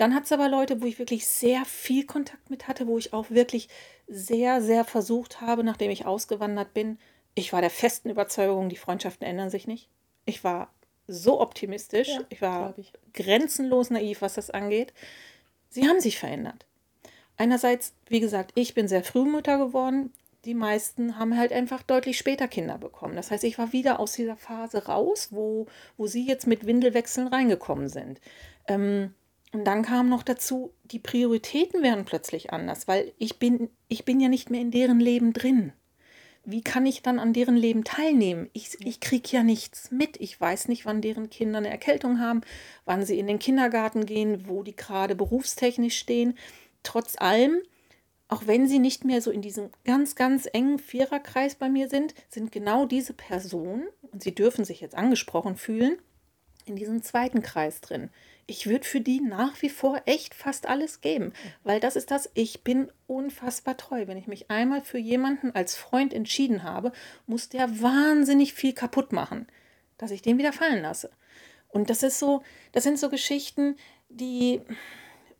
[0.00, 3.12] Dann hat es aber Leute, wo ich wirklich sehr viel Kontakt mit hatte, wo ich
[3.12, 3.68] auch wirklich
[4.08, 6.98] sehr, sehr versucht habe, nachdem ich ausgewandert bin.
[7.34, 9.90] Ich war der festen Überzeugung, die Freundschaften ändern sich nicht.
[10.24, 10.72] Ich war
[11.06, 12.94] so optimistisch, Ja, ich war ich.
[13.12, 14.94] grenzenlos naiv, was das angeht.
[15.68, 16.64] Sie haben sich verändert.
[17.36, 20.14] Einerseits, wie gesagt, ich bin sehr früh Mutter geworden.
[20.46, 23.16] Die meisten haben halt einfach deutlich später Kinder bekommen.
[23.16, 25.66] Das heißt, ich war wieder aus dieser Phase raus, wo,
[25.98, 28.18] wo sie jetzt mit Windelwechseln reingekommen sind.
[28.66, 29.12] Ähm,
[29.52, 34.20] und dann kam noch dazu, die Prioritäten werden plötzlich anders, weil ich bin, ich bin
[34.20, 35.72] ja nicht mehr in deren Leben drin.
[36.44, 38.48] Wie kann ich dann an deren Leben teilnehmen?
[38.54, 40.18] Ich, ich kriege ja nichts mit.
[40.20, 42.40] Ich weiß nicht, wann deren Kinder eine Erkältung haben,
[42.86, 46.38] wann sie in den Kindergarten gehen, wo die gerade berufstechnisch stehen.
[46.82, 47.58] Trotz allem,
[48.28, 52.14] auch wenn sie nicht mehr so in diesem ganz, ganz engen Viererkreis bei mir sind,
[52.28, 55.98] sind genau diese Personen, und sie dürfen sich jetzt angesprochen fühlen,
[56.70, 58.08] in diesem zweiten Kreis drin.
[58.46, 62.30] Ich würde für die nach wie vor echt fast alles geben, weil das ist das,
[62.34, 64.06] ich bin unfassbar treu.
[64.06, 66.92] Wenn ich mich einmal für jemanden als Freund entschieden habe,
[67.26, 69.46] muss der wahnsinnig viel kaputt machen,
[69.98, 71.10] dass ich den wieder fallen lasse.
[71.68, 73.76] Und das ist so, das sind so Geschichten,
[74.08, 74.60] die,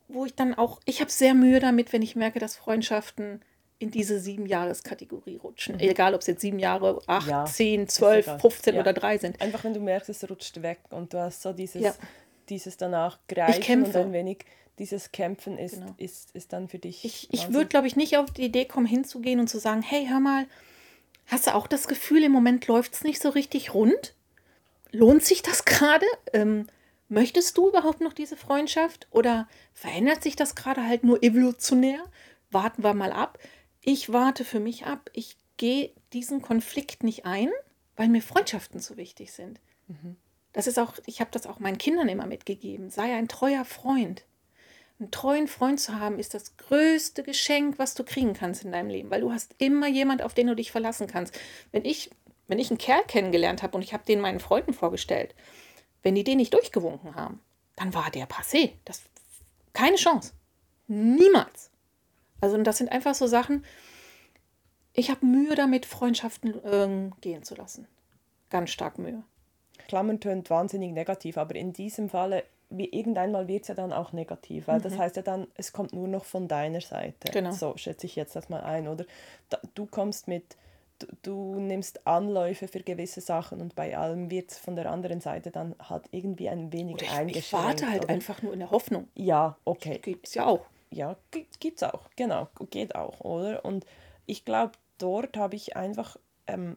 [0.09, 3.41] wo ich dann auch, ich habe sehr Mühe damit, wenn ich merke, dass Freundschaften
[3.81, 5.81] in diese sieben Jahreskategorie rutschen.
[5.81, 8.39] Egal, ob es jetzt sieben Jahre, acht, Ja, zehn, zwölf, egal.
[8.41, 8.81] 15 Ja.
[8.83, 9.41] oder drei sind.
[9.41, 11.95] Einfach wenn du merkst, es rutscht weg und du hast so dieses, Ja.
[12.51, 14.45] dieses danach greifen und ein wenig
[14.79, 15.95] dieses Kämpfen ist, Genau.
[15.97, 17.05] ist, ist dann für dich.
[17.05, 20.07] Ich, ich würde, glaube ich, nicht auf die Idee kommen, hinzugehen und zu sagen, hey,
[20.09, 20.47] hör mal,
[21.27, 24.15] hast du auch das Gefühl, im Moment läuft es nicht so richtig rund?
[24.93, 26.07] Lohnt sich das gerade?
[26.33, 26.67] Ähm,
[27.09, 29.07] möchtest du überhaupt noch diese Freundschaft?
[29.11, 32.01] Oder verändert sich das gerade halt nur evolutionär?
[32.51, 33.39] Warten wir mal ab.
[33.81, 35.11] Ich warte für mich ab.
[35.13, 37.51] Ich gehe diesen Konflikt nicht ein,
[37.97, 39.61] weil mir Freundschaften so wichtig sind.
[40.53, 42.91] Das ist auch, ich habe das auch meinen Kindern immer mitgegeben.
[42.91, 44.25] Sei ein treuer Freund.
[44.99, 48.91] Einen treuen Freund zu haben, ist das größte Geschenk, was du kriegen kannst in deinem
[48.91, 51.39] Leben, weil du hast immer jemand, auf den du dich verlassen kannst.
[51.73, 52.11] Wenn ich,
[52.49, 55.35] wenn ich einen Kerl kennengelernt habe und ich habe den meinen Freunden vorgestellt,
[56.03, 57.41] wenn die den nicht durchgewunken haben,
[57.77, 58.73] dann war der passé.
[58.85, 59.03] Das,
[59.73, 60.33] keine Chance.
[60.87, 61.70] Niemals.
[62.41, 63.65] Also und das sind einfach so Sachen,
[64.93, 67.87] ich habe Mühe damit, Freundschaften ähm, gehen zu lassen.
[68.51, 69.23] Ganz stark Mühe.
[69.89, 74.13] Klammern tönt wahnsinnig negativ, aber in diesem Falle, wie irgendeinmal wird es ja dann auch
[74.13, 77.29] negativ, weil das heißt ja dann, es kommt nur noch von deiner Seite.
[77.29, 77.33] Mhm.
[77.33, 77.53] Genau.
[77.53, 79.05] So schätze ich jetzt das mal ein, oder?
[79.49, 80.57] Da, du kommst mit,
[80.99, 85.21] du, du nimmst Anläufe für gewisse Sachen und bei allem wird es von der anderen
[85.21, 87.47] Seite dann halt irgendwie ein wenig Oder ich, eingeschränkt.
[87.47, 88.15] ich warte halt oder?
[88.15, 89.09] einfach nur in der Hoffnung.
[89.15, 89.99] Ja, okay.
[90.03, 90.67] Gibt es ja auch.
[90.91, 93.65] Ja, gi- gibt's auch, genau, geht auch, oder?
[93.65, 93.87] Und
[94.27, 96.77] ich glaube, dort habe ich einfach ähm,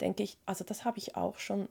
[0.00, 1.68] denke ich, also das habe ich auch schon,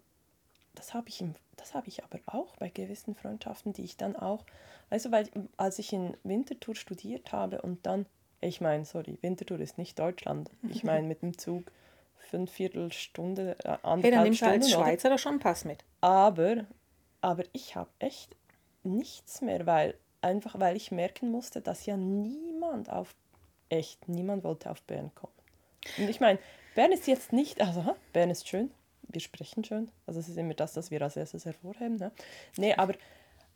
[0.75, 4.15] das habe ich, im, das habe ich aber auch bei gewissen Freundschaften, die ich dann
[4.15, 4.45] auch,
[4.89, 8.05] also weil als ich in Winterthur studiert habe und dann,
[8.39, 11.63] ich meine, sorry, Winterthur ist nicht Deutschland, ich meine mit dem Zug
[12.17, 14.83] fünf Viertelstunde, äh, anderthalb Hey, dann nimmst du Stunden, als oder?
[14.85, 15.83] Schweizer doch schon einen Pass mit.
[15.99, 16.65] Aber,
[17.21, 18.35] aber ich habe echt
[18.83, 23.15] nichts mehr, weil einfach weil ich merken musste, dass ja niemand auf
[23.69, 25.33] echt niemand wollte auf Bern kommen.
[25.97, 26.39] Und ich meine,
[26.75, 28.71] Bern ist jetzt nicht, also Bern ist schön,
[29.03, 31.97] wir sprechen schön, also es ist immer das, was wir als erstes hervorheben.
[31.97, 32.11] Ne?
[32.57, 32.93] Nee, aber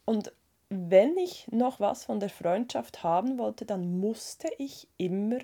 [0.06, 0.32] und
[0.70, 5.40] wenn ich noch was von der Freundschaft haben wollte, dann musste ich immer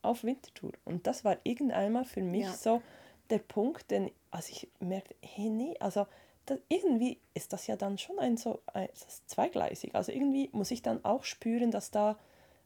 [0.00, 0.72] auf Winterthur.
[0.84, 2.52] Und das war irgendeinmal für mich Ja.
[2.52, 2.82] so
[3.30, 6.06] der Punkt, denn als ich merkte, hey, nee, also
[6.46, 9.94] das, irgendwie ist das ja dann schon ein so ein, ist zweigleisig.
[9.94, 12.18] Also irgendwie muss ich dann auch spüren, dass da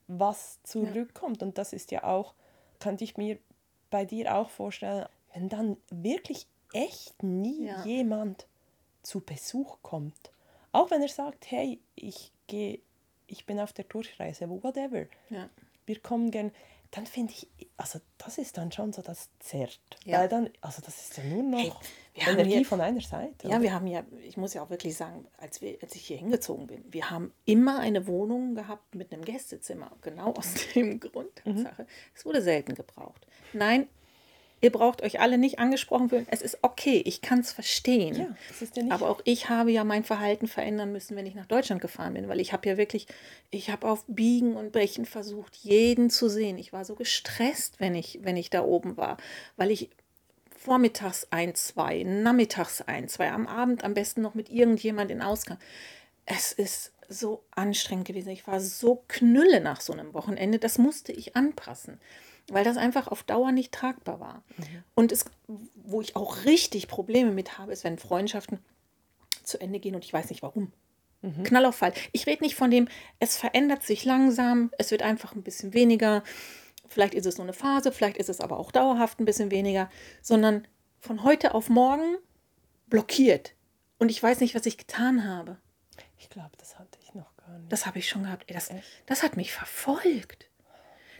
[0.08, 1.42] was zurückkommt.
[1.42, 2.34] Und das ist ja auch,
[2.78, 3.38] könnte ich mir
[3.90, 7.84] bei dir auch vorstellen, wenn dann wirklich echt nie Ja.
[7.84, 8.46] jemand
[9.02, 10.30] zu Besuch kommt.
[10.72, 12.80] Auch wenn er sagt, hey, ich gehe,
[13.26, 15.48] ich bin auf der Durchreise, whatever Ja.
[15.86, 16.52] wir kommen gern,
[16.90, 19.80] dann finde ich, also das ist dann schon so das zerrt.
[20.04, 20.20] Ja.
[20.20, 21.72] Weil dann, also das ist ja nur noch Hey,
[22.14, 23.48] wir haben Energie hier- von einer Seite.
[23.48, 23.62] Ja, oder?
[23.62, 26.66] wir haben ja, ich muss ja auch wirklich sagen, als, wir, als ich hier hingezogen
[26.66, 29.90] bin, wir haben immer eine Wohnung gehabt mit einem Gästezimmer.
[30.02, 31.68] Genau aus dem Grund, Mhm.
[32.14, 33.26] Es wurde selten gebraucht.
[33.52, 33.88] Nein,
[34.60, 36.26] ihr braucht euch alle nicht angesprochen fühlen.
[36.30, 38.14] Es ist okay, ich kann es verstehen.
[38.14, 38.92] ja, ist ja nicht.
[38.92, 42.28] Aber auch ich habe ja mein Verhalten verändern müssen, wenn ich nach Deutschland gefahren bin,
[42.28, 43.06] weil ich habe ja wirklich,
[43.50, 46.58] ich habe auf Biegen und Brechen versucht, jeden zu sehen.
[46.58, 49.18] Ich war so gestresst, wenn ich, wenn ich da oben war,
[49.56, 49.90] weil ich
[50.56, 55.58] vormittags ein, zwei, nachmittags ein, zwei, am Abend am besten noch mit irgendjemand in Ausgang.
[56.24, 58.30] Es ist so anstrengend gewesen.
[58.30, 62.00] Ich war so knülle nach so einem Wochenende, das musste ich anpassen,
[62.50, 64.42] weil das einfach auf Dauer nicht tragbar war.
[64.94, 65.24] Und es,
[65.74, 68.58] wo ich auch richtig Probleme mit habe, ist, wenn Freundschaften
[69.42, 70.72] zu Ende gehen und ich weiß nicht warum.
[71.42, 71.92] Knall auf Fall.
[72.12, 72.86] Ich rede nicht von dem,
[73.18, 76.22] es verändert sich langsam, es wird einfach ein bisschen weniger.
[76.88, 79.90] Vielleicht ist es nur eine Phase, vielleicht ist es aber auch dauerhaft ein bisschen weniger,
[80.22, 80.68] sondern
[81.00, 82.16] von heute auf morgen
[82.86, 83.54] blockiert.
[83.98, 85.56] Und ich weiß nicht, was ich getan habe.
[86.18, 87.72] ich glaube, das hatte ich noch gar nicht.
[87.72, 88.44] Das habe ich schon gehabt.
[88.46, 88.84] Ey, Das, Echt?
[89.06, 90.45] das hat mich verfolgt.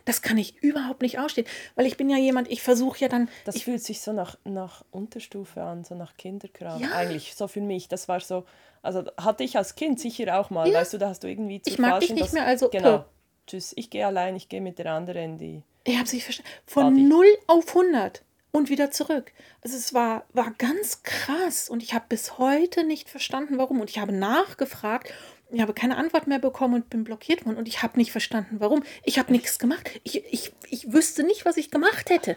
[0.06, 3.28] Das kann ich überhaupt nicht ausstehen, weil ich bin ja jemand, ich versuche ja dann,
[3.44, 6.80] Das ich, fühlt sich so nach, nach Unterstufe an, so nach Kinderkram.
[6.80, 6.92] Ja.
[6.92, 7.88] Eigentlich, so für mich.
[7.88, 8.44] Das war so,
[8.82, 11.68] also hatte ich als Kind sicher auch mal, weißt du, da hast du irgendwie zu
[11.70, 13.04] Ich mag dich nicht das- mehr, also, Genau.
[13.46, 15.62] Tschüss, ich gehe allein, ich gehe mit der anderen in die.
[15.84, 16.50] Ich habe es nicht verstanden.
[16.66, 17.02] Von Party.
[17.02, 19.32] 0 auf 100 und wieder zurück.
[19.62, 23.80] Also es war, war ganz krass und ich habe bis heute nicht verstanden, warum.
[23.80, 25.12] Und ich habe nachgefragt,
[25.50, 28.56] ich habe keine Antwort mehr bekommen und bin blockiert worden und ich habe nicht verstanden,
[28.58, 28.82] warum.
[29.04, 29.88] Ich habe nichts gemacht.
[30.02, 32.36] Ich, ich, ich wüsste nicht, was ich gemacht hätte.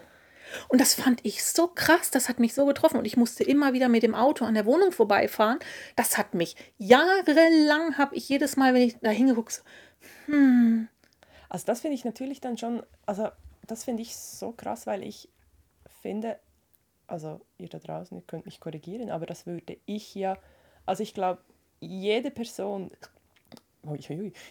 [0.68, 3.72] Und das fand ich so krass, das hat mich so getroffen und ich musste immer
[3.72, 5.58] wieder mit dem Auto an der Wohnung vorbeifahren.
[5.96, 9.62] Das hat mich jahrelang, habe ich jedes Mal, wenn ich da hingeguckt, so,
[11.48, 13.28] Also das finde ich natürlich dann schon, also
[13.66, 15.28] das finde ich so krass, weil ich
[16.02, 16.38] finde,
[17.06, 20.36] also ihr da draußen, ihr könnt mich korrigieren, aber das würde ich ja,
[20.86, 21.42] also ich glaube,
[21.80, 22.90] jede Person,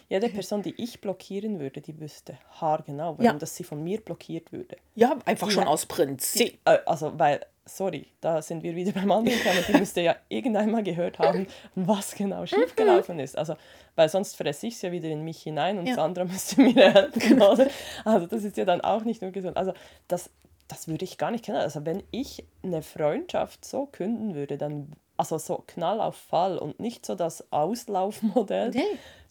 [0.08, 3.32] jede Person, die ich blockieren würde, die wüsste haargenau, warum Ja.
[3.34, 4.76] das sie von mir blockiert würde.
[4.96, 6.58] ja, einfach Die- schon aus Prinzip.
[6.64, 9.60] Äh, also, weil, sorry, da sind wir wieder beim anderen Thema.
[9.68, 13.38] Die müsste ja irgendwann mal gehört haben, was genau schiefgelaufen ist.
[13.38, 13.54] Also,
[13.94, 15.94] weil sonst fresse ich es ja wieder in mich hinein und Ja.
[15.94, 17.40] Sandra müsste mir helfen.
[17.40, 17.68] Oder?
[18.04, 19.56] Also, das ist ja dann auch nicht nur gesund.
[19.56, 19.72] Also,
[20.08, 20.28] das,
[20.66, 21.58] das würde ich gar nicht kennen.
[21.58, 26.80] Also, wenn ich eine Freundschaft so künden würde, dann, also so Knall auf Fall und
[26.80, 28.82] nicht so das Auslaufmodell, Nee.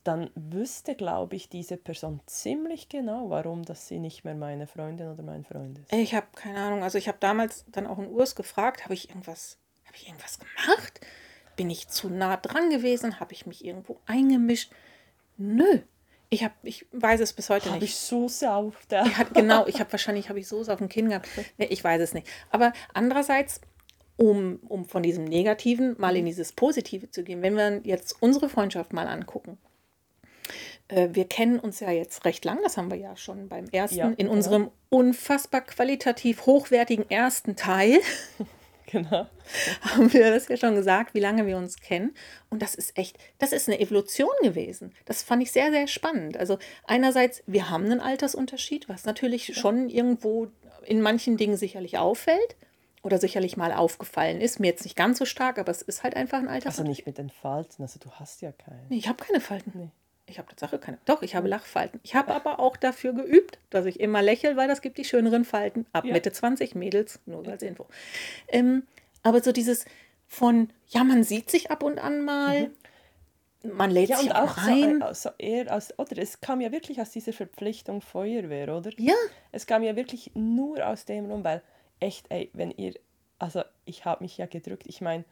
[0.03, 5.11] dann wüsste, glaube ich, diese Person ziemlich genau, warum dass sie nicht mehr meine Freundin
[5.11, 5.91] oder mein Freund ist.
[5.91, 6.83] Ich habe keine Ahnung.
[6.83, 10.39] Also ich habe damals dann auch in Urs gefragt, habe ich irgendwas, habe ich irgendwas
[10.39, 11.01] gemacht?
[11.55, 13.19] Bin ich zu nah dran gewesen?
[13.19, 14.71] Habe ich mich irgendwo eingemischt?
[15.37, 15.79] Nö.
[16.29, 17.89] Ich habe, ich weiß es bis heute Habe nicht.
[17.93, 19.03] ich Soße auf der.
[19.17, 21.27] Hat, genau, ich habe wahrscheinlich habe ich Soße auf dem Kinn gehabt.
[21.57, 22.27] Nee, ich weiß es nicht.
[22.51, 23.61] Aber andererseits,
[24.19, 28.49] um, um von diesem Negativen mal in dieses Positive zu gehen, wenn wir jetzt unsere
[28.49, 29.57] Freundschaft mal angucken.
[30.89, 33.97] Äh, wir kennen uns ja jetzt recht lang, das haben wir ja schon beim ersten,
[33.97, 37.99] Ja, in unserem unfassbar qualitativ hochwertigen ersten Teil,
[38.91, 39.27] Genau.
[39.81, 42.13] haben wir das ja schon gesagt, wie lange wir uns kennen.
[42.49, 44.93] Und das ist echt, das ist eine Evolution gewesen.
[45.05, 46.37] Das fand ich sehr, sehr spannend.
[46.37, 50.47] Also einerseits, wir haben einen Altersunterschied, was natürlich schon irgendwo
[50.85, 52.55] in manchen Dingen sicherlich auffällt
[53.01, 54.59] oder sicherlich mal aufgefallen ist.
[54.59, 56.87] Mir jetzt nicht ganz so stark, aber es ist halt einfach ein Also Altersunterschied.
[56.89, 58.81] nicht mit den Falten, also du hast ja keine.
[58.89, 59.71] Nee, ich habe keine Falten.
[59.75, 59.89] Nee.
[60.25, 60.99] Ich habe Tatsache keine.
[61.05, 61.99] Doch, ich habe Lachfalten.
[62.03, 65.43] Ich habe aber auch dafür geübt, dass ich immer lächle, weil das gibt die schöneren
[65.43, 65.87] Falten.
[65.91, 66.13] Ab Ja.
[66.13, 67.87] Mitte 20 Mädels, nur als Info.
[68.47, 68.83] Ähm,
[69.23, 69.85] aber so dieses
[70.27, 72.69] von, ja, man sieht sich ab und an mal,
[73.63, 75.01] man lädt Ja, sich und auch auch so, rein.
[75.01, 78.91] äh, so eher aus, oder es kam ja wirklich aus dieser Verpflichtung Feuerwehr, oder?
[78.97, 79.15] ja,
[79.51, 81.63] Es kam ja wirklich nur aus dem rum, weil
[81.99, 82.93] echt, ey, wenn ihr,
[83.37, 85.25] also ich habe mich ja gedrückt, ich meine,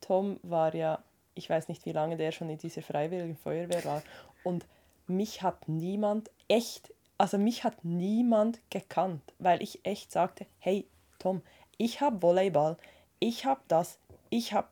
[0.00, 1.02] Tom war ja,
[1.34, 4.02] ich weiß nicht, wie lange der schon in dieser freiwilligen Feuerwehr war
[4.44, 4.66] und
[5.06, 10.86] mich hat niemand echt, also mich hat niemand gekannt, weil ich echt sagte, hey
[11.18, 11.42] Tom,
[11.76, 12.76] ich habe Volleyball,
[13.18, 13.98] ich habe das,
[14.30, 14.68] ich habe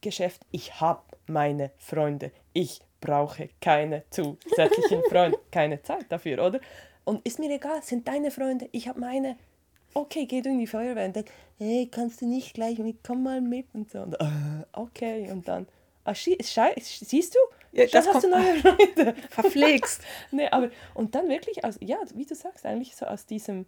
[0.00, 6.60] Geschäft, ich habe meine Freunde, ich brauche keine zusätzlichen Freunde, keine Zeit dafür, oder?
[7.04, 9.36] Und ist mir egal, sind deine Freunde, ich habe meine.
[9.96, 11.24] Okay, geh du in die Feuerwehr und dann,
[11.58, 14.00] hey, kannst du nicht gleich mit, komm mal mit und so.
[14.00, 14.26] Und, äh,
[14.72, 15.66] okay, und dann,
[16.04, 17.38] ah, siehst du?
[17.72, 19.14] Ja, das hast du neue Freunde.
[19.30, 20.02] verpflegst.
[20.32, 23.64] nee, aber, und dann wirklich, aus, ja, wie du sagst, eigentlich so aus diesem,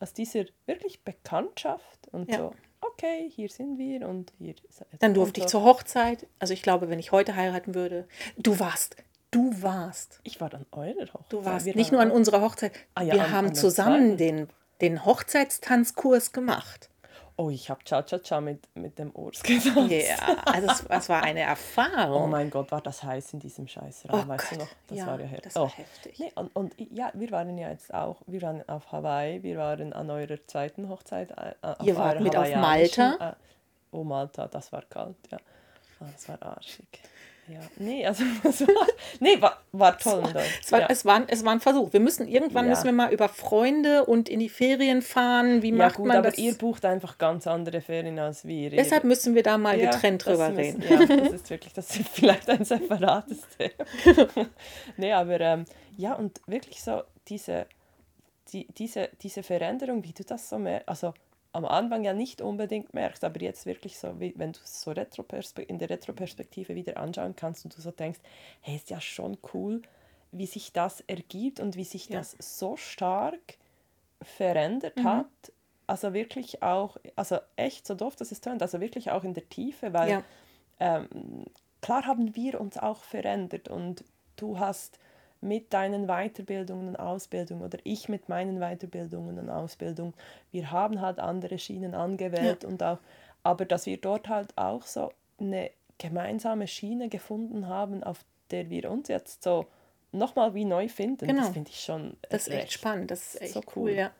[0.00, 2.38] aus dieser wirklich Bekanntschaft und Ja.
[2.38, 4.54] so, okay, hier sind wir und hier
[5.00, 6.26] Dann durfte ich zur Hochzeit.
[6.38, 8.06] Also ich glaube, wenn ich heute heiraten würde,
[8.38, 8.96] du warst,
[9.32, 11.32] du warst, Ich war an eurer Hochzeit.
[11.32, 12.72] du warst Wir nicht nur an unserer Hochzeit.
[12.94, 14.48] Ah ja, Wir an- haben an zusammen den,
[14.80, 16.90] den Hochzeitstanzkurs gemacht.
[17.36, 19.90] Oh, ich habe Cha-Cha-Cha mit, mit dem Urs getanzt.
[19.90, 22.30] Ja, also es, es war eine Oh Erfahrung.
[22.30, 24.74] mein Gott, war das heiß in diesem Scheißraum, Oh weißt du Gott, noch?
[24.86, 25.52] Das ja, war ja heftig.
[25.52, 25.70] das war oh.
[25.76, 26.18] heftig.
[26.20, 29.92] Nee, und, und ja, wir waren ja jetzt auch, wir waren auf Hawaii, wir waren
[29.92, 31.32] an eurer zweiten Hochzeit.
[31.32, 33.30] Äh, auf Ihr wart mit auf Malta?
[33.30, 33.34] Äh,
[33.90, 35.38] oh, Malta, das war kalt, ja.
[35.98, 36.86] Ah, das war arschig.
[37.46, 38.86] Ja, nee, also, es war,
[39.20, 40.18] nee, war, war toll.
[40.20, 40.86] in Deutschland, Es war, ja.
[40.88, 41.92] es, war, es war ein Versuch.
[41.92, 42.70] Wir müssen, irgendwann Ja.
[42.70, 45.60] müssen wir mal über Freunde und in die Ferien fahren.
[45.62, 46.38] Wie ja macht gut, man aber das?
[46.38, 48.70] ihr bucht einfach ganz andere Ferien als wir.
[48.70, 51.08] Deshalb müssen wir da mal getrennt drüber müssen- reden.
[51.08, 54.26] Ja, das ist wirklich, das ist vielleicht ein separates Thema.
[54.96, 55.64] nee, aber ähm,
[55.98, 57.66] ja, und wirklich so diese,
[58.52, 61.12] die, diese, diese Veränderung, wie du das so merkst, also
[61.54, 64.90] am Anfang ja nicht unbedingt merkst, aber jetzt wirklich so, wie, wenn du es so
[64.92, 68.20] in der Retroperspektive wieder anschauen kannst und du so denkst,
[68.60, 69.82] hey, ist ja schon cool,
[70.32, 72.24] wie sich das ergibt und wie sich Ja.
[72.24, 73.58] das so stark
[74.22, 75.04] verändert Mhm.
[75.04, 75.28] hat.
[75.86, 79.48] Also wirklich auch, also echt so doof, dass es tönt, also wirklich auch in der
[79.48, 80.24] Tiefe, weil Ja.
[80.80, 81.46] ähm,
[81.82, 84.04] klar haben wir uns auch verändert und
[84.36, 84.98] du hast
[85.44, 90.14] mit deinen Weiterbildungen und Ausbildungen oder ich mit meinen Weiterbildungen und Ausbildungen,
[90.50, 92.98] wir haben halt andere Schienen angewählt und auch,
[93.42, 98.90] aber dass wir dort halt auch so eine gemeinsame Schiene gefunden haben, auf der wir
[98.90, 99.66] uns jetzt so
[100.12, 101.42] nochmal wie neu finden, Genau.
[101.42, 103.10] das finde ich schon Das ist echt spannend.
[103.10, 103.90] Das ist echt so cool.
[103.90, 103.90] cool.
[103.90, 104.10] ja.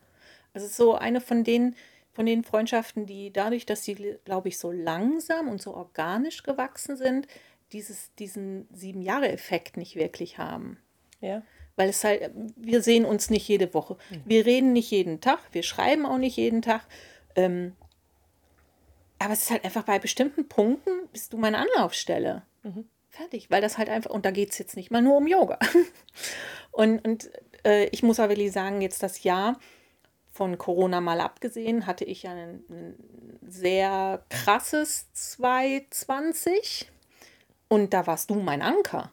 [0.53, 1.75] Also so eine von den,
[2.13, 3.95] von den Freundschaften, die dadurch, dass sie,
[4.25, 7.27] glaube ich, so langsam und so organisch gewachsen sind,
[7.73, 10.79] dieses, diesen Sieben-Jahre-Effekt nicht wirklich haben.
[11.21, 11.43] Ja.
[11.77, 13.97] Weil es halt, wir sehen uns nicht jede Woche.
[14.25, 16.87] Wir reden nicht jeden Tag, wir schreiben auch nicht jeden Tag.
[17.35, 17.75] Ähm,
[19.19, 22.43] aber es ist halt einfach bei bestimmten Punkten bist du meine Anlaufstelle.
[23.11, 23.51] Fertig.
[23.51, 25.59] Weil das halt einfach, und da geht es jetzt nicht mal nur um Yoga.
[26.71, 27.31] und und
[27.65, 29.59] äh, ich muss aber wirklich sagen, jetzt das Jahr
[30.31, 36.91] von Corona mal abgesehen, hatte ich ja ein, ein sehr krasses 2020.
[37.69, 39.11] Und da warst du mein Anker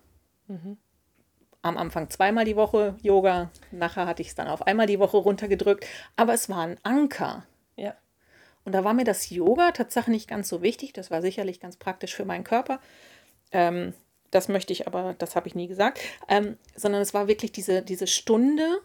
[1.62, 5.18] am Anfang zweimal die Woche Yoga, nachher hatte ich es dann auf einmal die Woche
[5.18, 5.86] runtergedrückt,
[6.16, 7.46] aber es war ein Anker.
[7.76, 7.96] Ja.
[8.66, 11.78] Und da war mir das Yoga tatsächlich nicht ganz so wichtig, das war sicherlich ganz
[11.78, 12.80] praktisch für meinen Körper.
[13.52, 13.94] Ähm,
[14.32, 17.82] das möchte ich aber, das habe ich nie gesagt, ähm, sondern es war wirklich diese,
[17.82, 18.80] diese Stunde,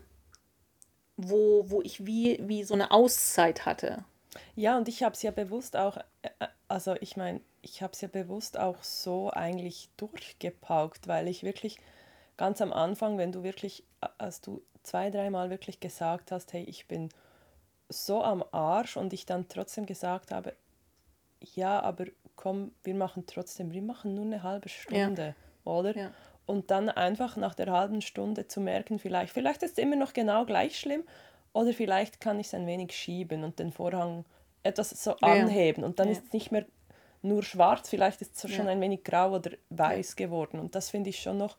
[1.17, 4.05] wo, wo ich wie, wie so eine Auszeit hatte.
[4.55, 7.93] Ja, und ich habe es ja bewusst auch, äh, äh, also ich meine, ich habe
[7.93, 11.79] es ja bewusst auch so eigentlich durchgepaukt, weil ich wirklich
[12.37, 13.85] ganz am Anfang, wenn du wirklich,
[14.19, 17.09] als du zwei, dreimal wirklich gesagt hast, hey, ich bin
[17.89, 20.55] so am Arsch und ich dann trotzdem gesagt habe,
[21.41, 25.35] ja, aber komm, wir machen trotzdem, wir machen nur eine halbe Stunde,
[25.65, 25.97] oder?
[25.97, 26.11] Ja.
[26.47, 30.13] Und dann einfach nach der halben Stunde zu merken, vielleicht, vielleicht ist es immer noch
[30.13, 31.03] genau gleich schlimm
[31.53, 34.25] oder vielleicht kann ich es ein wenig schieben und den Vorhang
[34.63, 35.43] etwas so Ja, ja.
[35.43, 36.13] anheben und dann Ja.
[36.13, 36.67] ist es nicht mehr
[37.23, 38.73] nur schwarz, vielleicht ist es schon Ja.
[38.73, 41.57] ein wenig grau oder weiß geworden und das finde ich schon noch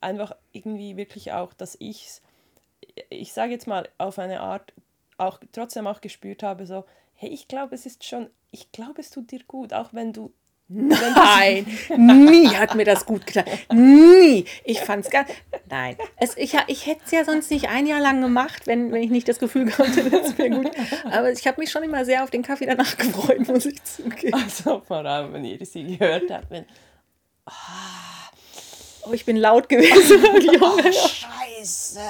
[0.00, 2.22] einfach irgendwie wirklich auch, dass ich es,
[3.08, 4.72] ich sage jetzt mal auf eine Art
[5.18, 6.84] auch trotzdem auch gespürt habe, so,
[7.14, 10.32] hey, ich glaube, es ist schon, ich glaube, es tut dir gut, auch wenn du
[10.72, 13.44] Nein, nie hat mir das gut getan.
[13.72, 14.44] Nie.
[14.64, 15.26] Ich fand es gar
[15.68, 15.96] Nein.
[16.16, 19.10] Es, ich ich hätte es ja sonst nicht ein Jahr lang gemacht, wenn, wenn ich
[19.10, 20.70] nicht das Gefühl gehabt hätte, das wäre gut.
[21.10, 24.32] Aber ich habe mich schon immer sehr auf den Kaffee danach gefreut, muss ich zugeben.
[24.32, 26.66] Also vor allem, wenn ihr sie gehört habt, wenn,
[27.46, 28.19] ah,
[29.06, 30.24] Oh, ich bin laut gewesen.
[30.60, 32.00] oh, Scheiße.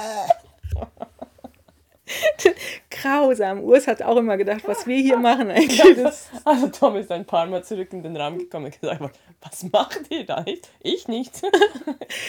[2.89, 3.63] Grausam.
[3.63, 5.81] Urs hat auch immer gedacht, was wir hier machen eigentlich.
[6.01, 6.11] Ja,
[6.45, 9.01] also Tom ist ein paar Mal zurück in den Raum gekommen und gesagt,
[9.41, 10.69] was macht ihr da nicht?
[10.81, 11.41] Ich nicht.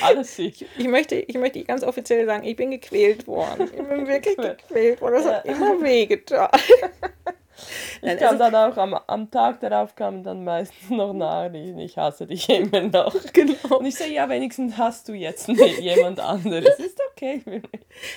[0.01, 0.67] Alles ich.
[0.79, 3.65] Ich möchte, ich möchte ganz offiziell sagen, ich bin gequält worden.
[3.65, 5.15] Ich bin wirklich gequält worden.
[5.15, 5.81] Das hat immer
[8.01, 8.15] wehgetan.
[8.15, 11.97] Ich kam also, dann auch am, am Tag darauf kam dann meistens noch Nachrichten, ich
[11.97, 13.15] hasse dich immer noch.
[13.33, 13.79] Genau.
[13.79, 15.49] Und ich sage, ja, wenigstens hast du jetzt
[15.81, 16.79] jemand anderes.
[16.79, 17.43] Ist okay.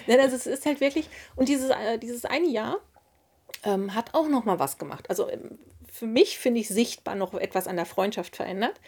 [0.07, 2.77] Nein, also es ist halt wirklich, und dieses, äh, dieses eine Jahr
[3.63, 5.09] ähm, hat auch noch mal was gemacht.
[5.09, 5.59] Also ähm,
[5.91, 8.79] für mich finde ich sichtbar noch etwas an der Freundschaft verändert.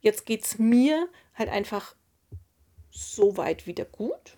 [0.00, 1.94] Jetzt geht es mir halt einfach
[2.90, 4.36] so weit wieder gut.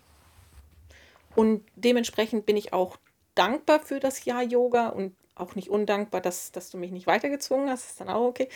[1.35, 2.97] Und dementsprechend bin ich auch
[3.35, 7.69] dankbar für das Jahr Yoga und auch nicht undankbar, dass, dass du mich nicht weitergezwungen
[7.69, 8.49] hast, ist dann auch okay,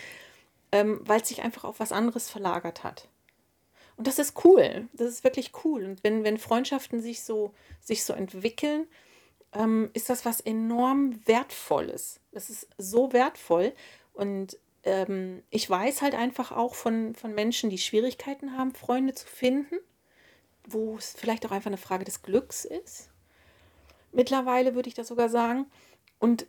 [0.72, 3.08] ähm, weil es sich einfach auf was anderes verlagert hat.
[3.96, 5.84] Und das ist cool, das ist wirklich cool.
[5.84, 8.86] Und wenn, wenn Freundschaften sich so, sich so entwickeln,
[9.52, 12.20] ähm, ist das was enorm Wertvolles.
[12.32, 13.74] Das ist so wertvoll.
[14.14, 19.26] Und ähm, ich weiß halt einfach auch von, von Menschen, die Schwierigkeiten haben, Freunde zu
[19.26, 19.76] finden,
[20.66, 23.10] wo es vielleicht auch einfach eine Frage des Glücks ist.
[24.12, 25.66] Mittlerweile würde ich das sogar sagen.
[26.18, 26.46] Und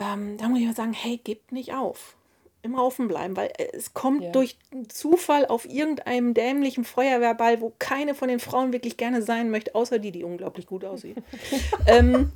[0.00, 2.16] ähm, da muss ich mal sagen, hey, gebt nicht auf.
[2.62, 4.30] Immer offen bleiben, weil äh, es kommt ja.
[4.32, 9.74] durch Zufall auf irgendeinem dämlichen Feuerwehrball, wo keine von den Frauen wirklich gerne sein möchte,
[9.74, 11.16] außer die, die unglaublich gut aussieht.
[11.86, 12.32] ähm,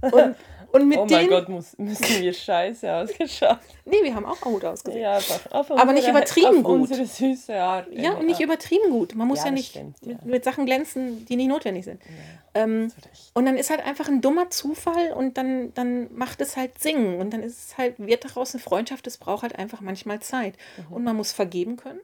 [0.00, 0.36] und
[0.74, 3.60] und mit oh mein Gott, muss, müssen wir scheiße ausgeschaut.
[3.84, 5.02] Nee, wir haben auch gut ausgesehen.
[5.02, 5.52] Ja, einfach.
[5.52, 6.80] Auf Aber nicht übertrieben gut.
[6.80, 7.86] unsere süße Art.
[7.92, 9.14] Ja, und nicht übertrieben gut.
[9.14, 10.14] Man muss ja, ja nicht stimmt, ja.
[10.14, 12.00] Mit, mit, Sachen glänzen, die nicht notwendig sind.
[12.02, 12.90] Ja, ähm,
[13.34, 17.20] und dann ist halt einfach ein dummer Zufall und dann, dann macht es halt singen.
[17.20, 20.56] Und dann ist es halt, wird daraus eine Freundschaft, es braucht halt einfach manchmal Zeit.
[20.76, 20.92] Mhm.
[20.92, 22.00] Und man muss vergeben können.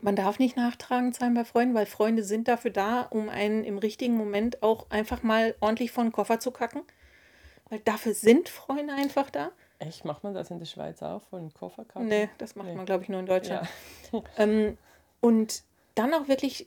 [0.00, 3.78] Man darf nicht nachtragend sein bei Freunden, weil Freunde sind dafür da, um einen im
[3.78, 6.82] richtigen Moment auch einfach mal ordentlich vor den Koffer zu kacken.
[7.72, 9.50] Weil dafür sind Freunde einfach da.
[9.78, 10.04] Echt?
[10.04, 12.06] Macht man das in der Schweiz auch von Kofferkarten?
[12.06, 12.74] Nee, das macht nee.
[12.74, 13.66] man, glaube ich, nur in Deutschland.
[14.12, 14.22] Ja.
[14.36, 14.76] ähm,
[15.22, 15.62] und
[15.94, 16.66] dann auch wirklich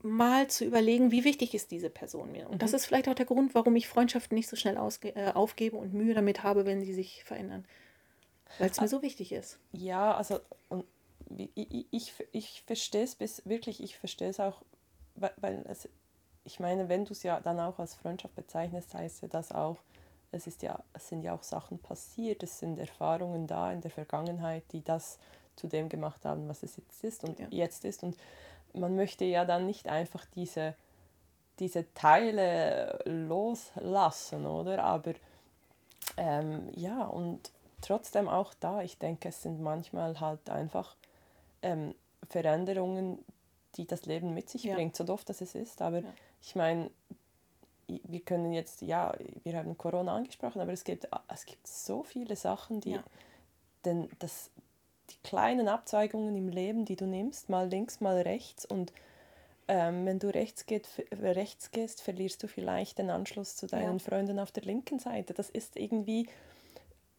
[0.00, 2.46] mal zu überlegen, wie wichtig ist diese Person mir.
[2.46, 2.58] Und mhm.
[2.60, 5.92] das ist vielleicht auch der Grund, warum ich Freundschaften nicht so schnell äh, aufgebe und
[5.92, 7.66] Mühe damit habe, wenn sie sich verändern.
[8.58, 9.58] Weil es mir so wichtig ist.
[9.72, 10.40] Ja, also
[11.54, 14.62] ich, ich, ich verstehe es bis wirklich, ich verstehe es auch,
[15.14, 15.90] weil, weil es,
[16.44, 19.76] ich meine, wenn du es ja dann auch als Freundschaft bezeichnest, heißt ja das auch,
[20.32, 23.90] es, ist ja, es sind ja auch Sachen passiert, es sind Erfahrungen da in der
[23.90, 25.18] Vergangenheit, die das
[25.56, 27.46] zu dem gemacht haben, was es jetzt ist und ja.
[27.50, 28.02] jetzt ist.
[28.02, 28.16] Und
[28.74, 30.74] man möchte ja dann nicht einfach diese,
[31.58, 34.84] diese Teile loslassen, oder?
[34.84, 35.14] Aber
[36.16, 37.50] ähm, ja, und
[37.80, 40.96] trotzdem auch da, ich denke, es sind manchmal halt einfach
[41.62, 41.94] ähm,
[42.28, 43.24] Veränderungen,
[43.76, 44.74] die das Leben mit sich ja.
[44.74, 45.82] bringt, so doof das es ist.
[45.82, 46.12] Aber ja.
[46.42, 46.90] ich meine,
[47.88, 49.14] wir können jetzt, ja,
[49.44, 53.04] wir haben Corona angesprochen, aber es gibt, es gibt so viele Sachen, die, ja.
[53.84, 54.50] denn das,
[55.10, 58.92] die kleinen Abzweigungen im Leben, die du nimmst, mal links, mal rechts und
[59.68, 64.04] ähm, wenn du rechts, geht, rechts gehst, verlierst du vielleicht den Anschluss zu deinen ja.
[64.04, 65.34] Freunden auf der linken Seite.
[65.34, 66.28] Das ist irgendwie,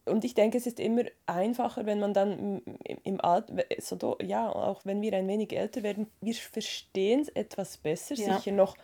[0.05, 4.49] und ich denke, es ist immer einfacher, wenn man dann im, im Alter, so, ja,
[4.49, 8.37] auch wenn wir ein wenig älter werden, wir verstehen es etwas besser, ja.
[8.37, 8.77] sicher noch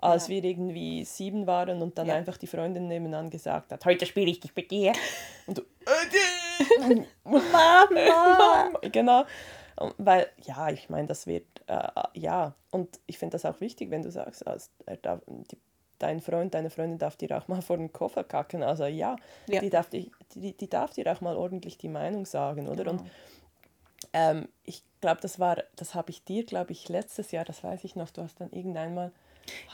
[0.00, 0.34] als ja.
[0.34, 2.14] wir irgendwie sieben waren und dann ja.
[2.14, 4.92] einfach die Freundin nebenan gesagt hat, heute spiele ich dich mit dir.
[5.46, 8.70] Und du, äh, Mama!
[8.92, 9.24] genau.
[9.96, 14.02] Weil, ja, ich meine, das wird, äh, ja, und ich finde das auch wichtig, wenn
[14.02, 14.70] du sagst, als,
[15.02, 15.56] darf, die,
[15.98, 18.62] dein Freund, deine Freundin darf dir auch mal vor den Koffer kacken.
[18.62, 19.60] Also ja, ja.
[19.60, 22.84] Die, darf die, die, die darf dir auch mal ordentlich die Meinung sagen, oder?
[22.84, 23.02] Genau.
[23.02, 23.10] Und
[24.12, 27.84] ähm, ich glaube, das war, das habe ich dir, glaube ich, letztes Jahr, das weiß
[27.84, 29.12] ich noch, du hast dann irgendeinmal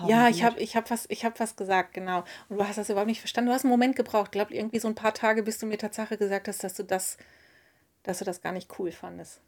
[0.06, 2.24] ja, ich habe ich hab was, hab was gesagt, genau.
[2.48, 3.48] Und du hast das überhaupt nicht verstanden.
[3.48, 4.28] Du hast einen Moment gebraucht.
[4.28, 6.84] Ich glaube, irgendwie so ein paar Tage, bis du mir Tatsache gesagt hast, dass du
[6.84, 7.16] das,
[8.02, 9.40] dass du das gar nicht cool fandest.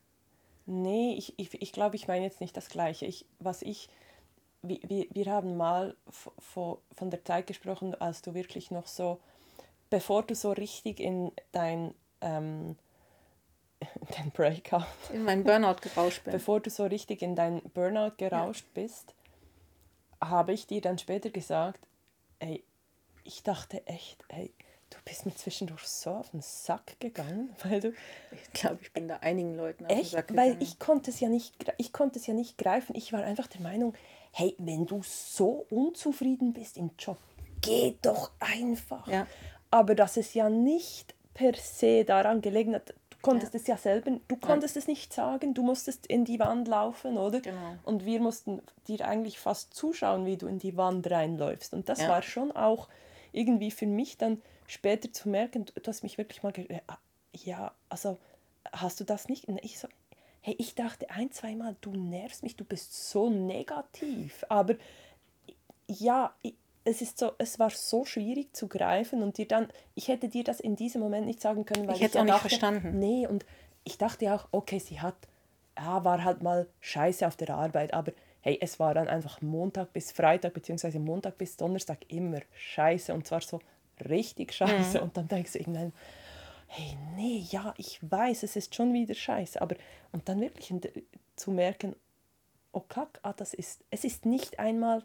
[0.67, 3.07] Nee, ich, ich, ich glaube, ich meine jetzt nicht das Gleiche.
[3.07, 3.89] Ich, was ich,
[4.63, 5.97] wir, wir, wir haben mal
[6.41, 9.21] von der Zeit gesprochen, als du wirklich noch so,
[9.91, 12.77] bevor du so richtig in dein, ähm,
[14.17, 16.33] dein Breakout, in meinen Burnout gerauscht bist.
[16.37, 18.83] Bevor du so richtig in dein Burnout gerauscht ja.
[18.83, 19.15] bist,
[20.23, 21.81] habe ich dir dann später gesagt,
[22.39, 22.65] ey,
[23.25, 24.53] ich dachte echt, ey,
[24.91, 27.93] du bist mir zwischendurch so auf den Sack gegangen, weil du.
[28.31, 30.13] Ich glaube, ich bin da einigen Leuten auf echt?
[30.13, 30.51] den Sack gegangen.
[30.55, 32.95] Weil ich konnte es ja nicht, ich konnte es ja nicht greifen.
[32.95, 33.95] Ich war einfach der Meinung,
[34.33, 37.19] hey, wenn du so unzufrieden bist im Job,
[37.61, 39.07] geh doch einfach.
[39.09, 39.27] Ja.
[39.71, 42.95] Aber dass es ja nicht per se daran gelegen hat,
[43.27, 46.69] du konntest es ja selber, du konntest es nicht sagen, du musstest in die Wand
[46.69, 47.41] laufen, oder?
[47.41, 47.77] Genau.
[47.85, 51.75] Und wir mussten dir eigentlich fast zuschauen, wie du in die Wand reinläufst.
[51.75, 52.09] Und das Ja.
[52.09, 52.89] war schon auch
[53.33, 56.81] irgendwie für mich dann später zu merken, du, hast mich wirklich mal, äh,
[57.33, 58.19] ja, also
[58.73, 59.47] hast du das nicht?
[59.47, 59.89] Und ich so,
[60.41, 64.45] hey, ich dachte ein, zweimal, du nervst mich, du bist so negativ.
[64.49, 64.75] Aber
[65.89, 66.55] ja, i-
[66.87, 70.45] es ist so, es war so schwierig zu greifen und dir dann, ich hätte dir
[70.45, 72.99] das in diesem Moment nicht sagen können, weil Ich hätte ja auch nicht dachte, verstanden.
[72.99, 73.45] Nee, und
[73.85, 75.17] ich dachte auch, okay, sie hat,
[75.77, 79.93] ja, war halt mal scheiße auf der Arbeit, aber hey, es war dann einfach Montag
[79.93, 83.61] bis Freitag, beziehungsweise Montag bis Donnerstag immer scheiße und zwar so
[84.09, 85.01] richtig scheiße.
[85.01, 85.93] Und dann denkst du irgendwann,
[86.69, 89.75] hey, nee, ja, ich weiß, es ist schon wieder scheiße, aber
[90.13, 90.73] und dann wirklich
[91.35, 91.97] zu merken,
[92.71, 95.03] oh kack, ah, das ist, es ist nicht einmal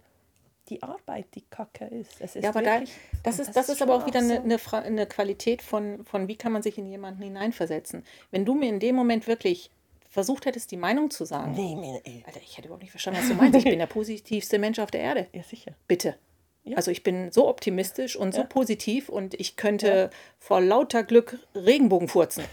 [0.71, 2.19] die Arbeit, die kacke ist.
[2.19, 2.81] Ist Ja, aber da,
[3.23, 6.51] das, ist, das ist aber auch wieder eine, eine, eine Qualität von, von, wie kann
[6.51, 8.03] man sich in jemanden hineinversetzen.
[8.31, 9.69] Wenn du mir in dem Moment wirklich
[10.09, 12.23] versucht hättest, die Meinung zu sagen, Nee, nee, nee.
[12.25, 13.57] Alter, ich hätte überhaupt nicht verstanden, was du meinst.
[13.57, 15.27] Ich bin der positivste Mensch auf der Erde.
[15.33, 15.73] Ja, sicher.
[15.87, 16.15] Bitte.
[16.63, 16.77] Ja.
[16.77, 18.47] Also ich bin so optimistisch und so Ja.
[18.47, 20.09] positiv und ich könnte
[20.39, 22.43] vor lauter Glück Regenbogen furzen.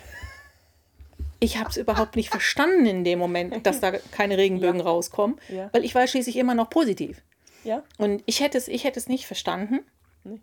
[1.40, 5.68] Ich habe es überhaupt nicht verstanden in dem Moment, dass da keine Regenbögen rauskommen, Ja.
[5.72, 7.22] weil ich war schließlich immer noch positiv.
[7.68, 9.80] Ja, Und ich hätte es, ich hätte es nicht verstanden.
[10.24, 10.40] Nee.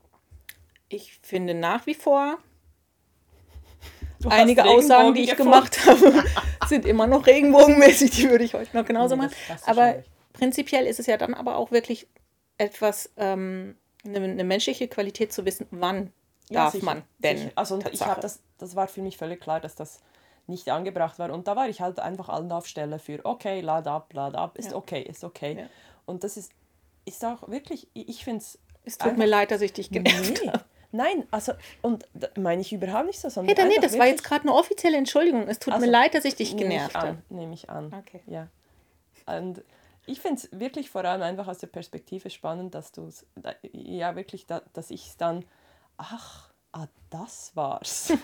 [0.89, 2.37] Ich finde nach wie vor,
[4.19, 5.51] Du einige Aussagen, die ich gefunden.
[5.51, 6.23] gemacht habe,
[6.67, 8.11] sind immer noch regenbogenmäßig.
[8.11, 9.35] Die würde ich heute noch genauso Nee, machen.
[9.65, 10.03] Aber
[10.33, 12.07] prinzipiell ist es ja dann aber auch wirklich
[12.57, 16.13] etwas, ähm, eine, eine menschliche Qualität zu wissen, wann
[16.49, 17.37] Ja, darf sicher, man denn.
[17.37, 17.51] sicher.
[17.55, 19.99] Also ich habe das, das war für mich völlig klar, dass das
[20.47, 21.31] nicht angebracht war.
[21.31, 24.75] Und da war ich halt einfach Anlaufstelle für okay, lad ab, lad ab, ist Ja.
[24.77, 25.57] okay, ist okay.
[25.59, 25.65] Ja.
[26.05, 26.51] Und das ist,
[27.05, 28.59] ist auch wirklich, ich finde es.
[28.83, 30.49] Es tut mir leid, dass ich dich genervt Nee.
[30.51, 30.63] habe.
[30.91, 32.05] Nein, also, und
[32.37, 33.55] meine ich überhaupt nicht so, sondern.
[33.55, 35.47] Hey, nee, einfach das war jetzt wirklich- gerade eine offizielle Entschuldigung.
[35.47, 37.07] Es tut Also, mir leid, dass ich dich Nehme ich genervt habe.
[37.09, 37.93] an, nehme ich an.
[37.93, 38.21] Okay.
[38.27, 38.47] Ja.
[39.25, 39.63] Und
[40.05, 43.25] ich finde es wirklich vor allem einfach aus der Perspektive spannend, dass du es,
[43.73, 45.43] ja wirklich, da, dass ich es dann,
[45.97, 48.13] ach, ah, das war's.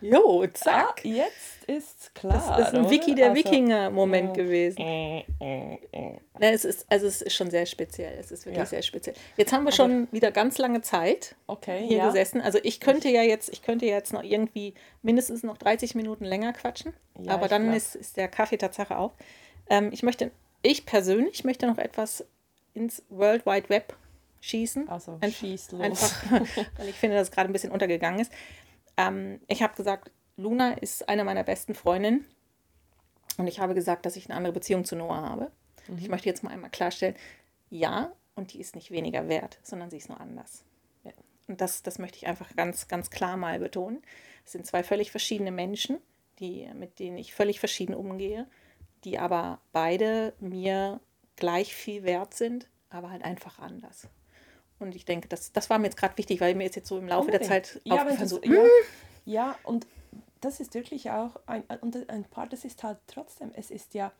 [0.00, 1.04] Jo, ah, zack.
[1.04, 2.32] jetzt ist's klar.
[2.56, 2.90] das ist ein oder?
[2.90, 4.44] Wiki der Also, Wikinger-Moment ja.
[4.44, 4.78] gewesen.
[4.80, 6.12] äh, äh, äh.
[6.38, 8.16] Ne, es ist, also es ist schon sehr speziell.
[8.16, 8.66] Es ist wirklich Ja.
[8.66, 9.16] sehr speziell.
[9.36, 12.06] Jetzt haben wir schon wieder ganz lange Zeit Okay, hier ja.
[12.06, 12.40] gesessen.
[12.40, 16.52] Also ich könnte ja jetzt, ich könnte jetzt noch irgendwie mindestens noch 30 Minuten länger
[16.52, 16.92] quatschen.
[17.20, 17.76] Ja, aber dann glaub.
[17.76, 19.10] ist, ist der Kaffee Tatsache auf.
[19.68, 20.30] Ähm, ich möchte,
[20.62, 22.24] ich persönlich möchte noch etwas
[22.72, 23.96] ins World Wide Web
[24.40, 24.88] schießen.
[24.88, 25.80] Also, Ein- schieß los.
[25.80, 26.30] Einfach,
[26.76, 28.32] weil ich finde, dass es gerade ein bisschen untergegangen ist.
[28.96, 32.24] Ähm, ich habe gesagt, Luna ist eine meiner besten Freundinnen.
[33.36, 35.52] Und ich habe gesagt, dass ich eine andere Beziehung zu Noah habe.
[35.86, 35.98] Mhm.
[35.98, 37.16] Ich möchte jetzt mal einmal klarstellen,
[37.70, 40.64] ja, und die ist nicht weniger wert, sondern sie ist nur anders.
[41.04, 41.12] Ja.
[41.46, 44.02] Und das, das möchte ich einfach ganz, ganz klar mal betonen.
[44.44, 45.98] Es sind zwei völlig verschiedene Menschen,
[46.38, 48.46] die, mit denen ich völlig verschieden umgehe,
[49.04, 51.00] die aber beide mir
[51.36, 54.08] gleich viel wert sind, aber halt einfach anders.
[54.80, 56.98] Und ich denke, das, das war mir jetzt gerade wichtig, weil mir ist jetzt so
[56.98, 57.66] im Laufe der Unbedingt.
[57.66, 58.66] Zeit ja, aufgefallen, so, ja, mm,
[59.26, 59.86] ja, und
[60.40, 64.12] das ist wirklich auch ein, und ein Part, das ist halt trotzdem, es ist ja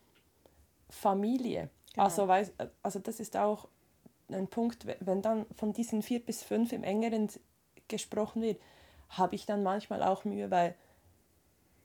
[0.91, 1.71] Familie.
[1.95, 2.05] Genau.
[2.05, 2.53] Also, weiß,
[2.83, 3.69] also das ist auch
[4.31, 7.29] ein Punkt, we- wenn dann von diesen vier bis fünf im engeren
[7.89, 8.61] gesprochen wird,
[9.11, 10.75] habe ich dann manchmal auch Mühe, weil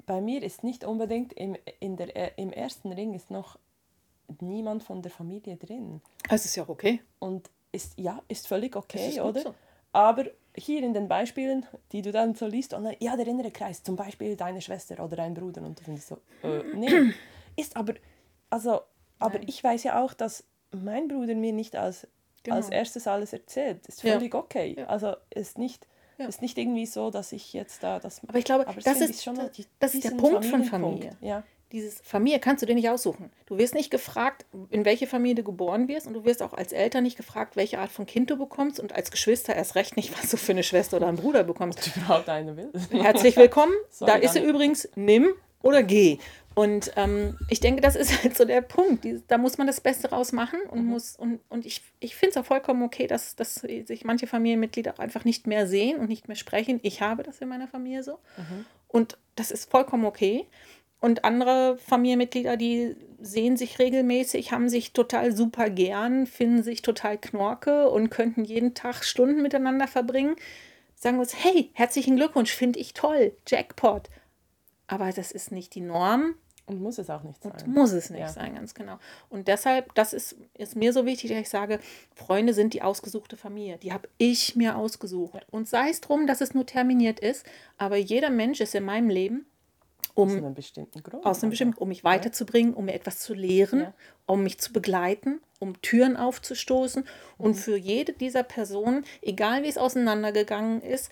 [0.06, 3.58] bei mir ist nicht unbedingt im, in der, äh, im ersten Ring ist noch
[4.42, 6.02] niemand von der Familie drin.
[6.30, 7.02] es ist ja auch okay.
[7.20, 9.42] Und ist, ja, ist völlig okay, ist oder?
[9.42, 9.54] so.
[9.92, 13.84] Aber hier in den Beispielen, die du dann so liest, und, ja, der innere Kreis,
[13.84, 17.14] zum Beispiel deine Schwester oder dein Bruder, und du findest so, äh, nee.
[17.56, 17.96] Ist aber,
[18.50, 18.82] also,
[19.20, 19.48] aber Nein.
[19.48, 22.08] ich weiß ja auch, dass mein Bruder mir nicht als,
[22.44, 22.58] Genau.
[22.58, 23.86] als erstes alles erzählt.
[23.88, 24.14] Ist Ja.
[24.14, 24.76] völlig okay.
[24.78, 24.88] Ja.
[24.88, 26.26] Also ist nicht, Ja.
[26.28, 28.22] ist nicht irgendwie so, dass ich jetzt da das.
[28.28, 30.64] Aber ich glaube, Aber das finde ist, schon das, das ist der Punkt von.
[30.66, 31.16] Familie.
[31.22, 31.44] Ja.
[31.74, 33.32] Dieses Familie kannst du dir nicht aussuchen.
[33.48, 36.72] Du wirst nicht gefragt, in welche Familie du geboren wirst und du wirst auch als
[36.72, 40.14] Eltern nicht gefragt, welche Art von Kind du bekommst und als Geschwister erst recht nicht,
[40.22, 41.80] was du für eine Schwester oder einen Bruder bekommst.
[41.80, 42.72] Ob du überhaupt eine will.
[42.92, 43.74] Herzlich willkommen.
[43.90, 46.20] Sorry, da ist sie übrigens, nimm oder geh.
[46.54, 49.04] Und ähm, ich denke, das ist halt so der Punkt.
[49.04, 50.90] Die, da muss man das Beste rausmachen und Mhm.
[50.90, 54.94] muss, und, und ich, ich finde es auch vollkommen okay, dass, dass sich manche Familienmitglieder
[54.94, 56.80] auch einfach nicht mehr sehen und nicht mehr sprechen.
[56.84, 58.20] Ich habe das in meiner Familie so.
[58.38, 58.66] Mhm.
[58.90, 60.46] Und das ist vollkommen okay.
[61.04, 67.18] Und andere Familienmitglieder, die sehen sich regelmäßig, haben sich total super gern, finden sich total
[67.18, 70.38] knorke und könnten jeden Tag Stunden miteinander verbringen.
[70.96, 74.10] Sagen uns, hey, herzlichen Glückwunsch, finde ich toll, Jackpot.
[74.88, 76.36] Aber das ist nicht die Norm
[76.68, 77.52] Und muss es auch nicht sein.
[77.52, 78.30] und muss es nicht Ja.
[78.30, 78.98] sein, ganz genau.
[79.30, 81.82] Und deshalb, das ist, ist mir so wichtig, dass ich sage,
[82.16, 83.78] Freunde sind die ausgesuchte Familie.
[83.78, 85.46] Die habe ich mir ausgesucht.
[85.52, 87.46] Und sei es drum, dass es nur terminiert ist,
[87.78, 89.46] aber jeder Mensch ist in meinem Leben
[90.16, 91.26] Aus um einem bestimmten Grund.
[91.26, 93.94] aus einem bestimmten, um mich weiterzubringen, um mir etwas zu lehren, Ja.
[94.28, 97.04] um mich zu begleiten, um Türen aufzustoßen.
[97.04, 97.46] Mhm.
[97.46, 101.12] Und für jede dieser Personen, egal wie es auseinandergegangen ist,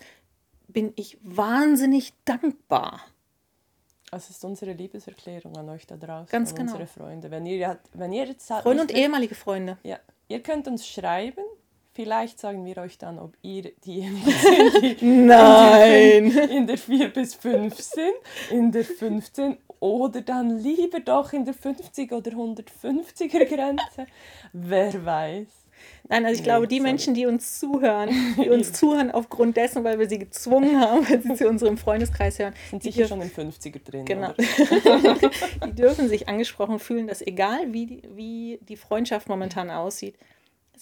[0.68, 3.00] bin ich wahnsinnig dankbar.
[4.10, 6.72] Das ist unsere Liebeserklärung an euch da draußen, Ganz an genau.
[6.72, 7.30] unsere Freunde.
[7.30, 9.78] Wenn ihr, wenn ihr jetzt halt Freunde und ehemalige Freunde.
[9.82, 9.98] Ja,
[10.28, 11.44] ihr könnt uns schreiben.
[11.94, 14.30] Vielleicht sagen wir euch dann, ob ihr diejenigen
[14.80, 16.30] sind, die Nein!
[16.48, 18.14] in der 4 bis 5 sind,
[18.50, 24.06] in der 15 oder dann lieber doch in der 50 oder 150er Grenze.
[24.52, 25.48] Wer weiß.
[26.08, 26.80] Nein, also ich glaube, die.
[26.80, 31.20] Menschen, die uns zuhören, die uns zuhören aufgrund dessen, weil wir sie gezwungen haben, weil
[31.20, 34.04] sie zu unserem Freundeskreis hören, Sind sicher schon im 50er drin.
[34.04, 34.32] genau.
[35.66, 40.14] Die dürfen sich angesprochen fühlen, dass egal wie wie die Freundschaft momentan aussieht,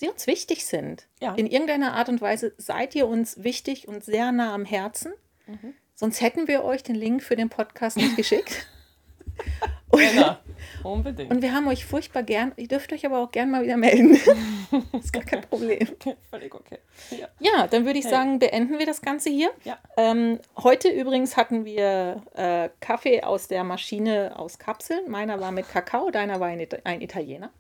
[0.00, 1.06] sie uns wichtig sind.
[1.20, 1.34] Ja.
[1.34, 5.12] In irgendeiner Art und Weise seid ihr uns wichtig und sehr nah am Herzen.
[5.46, 5.74] Mhm.
[5.94, 8.66] Sonst hätten wir euch den Link für den Podcast nicht geschickt.
[9.90, 10.36] Und, Genau,
[10.84, 11.30] unbedingt.
[11.30, 12.52] und wir haben euch furchtbar gern.
[12.56, 14.14] Ihr dürft euch aber auch gern mal wieder melden.
[14.92, 15.86] ist gar kein Problem.
[16.30, 16.78] Völlig okay.
[17.10, 17.28] Ja.
[17.38, 18.12] Ja, dann würde ich Hey.
[18.12, 19.50] sagen, beenden wir das Ganze hier.
[19.64, 19.78] Ja.
[19.96, 25.10] Ähm, heute übrigens hatten wir äh, Kaffee aus der Maschine aus Kapseln.
[25.10, 27.50] Meiner war mit Kakao, deiner war ein Italiener.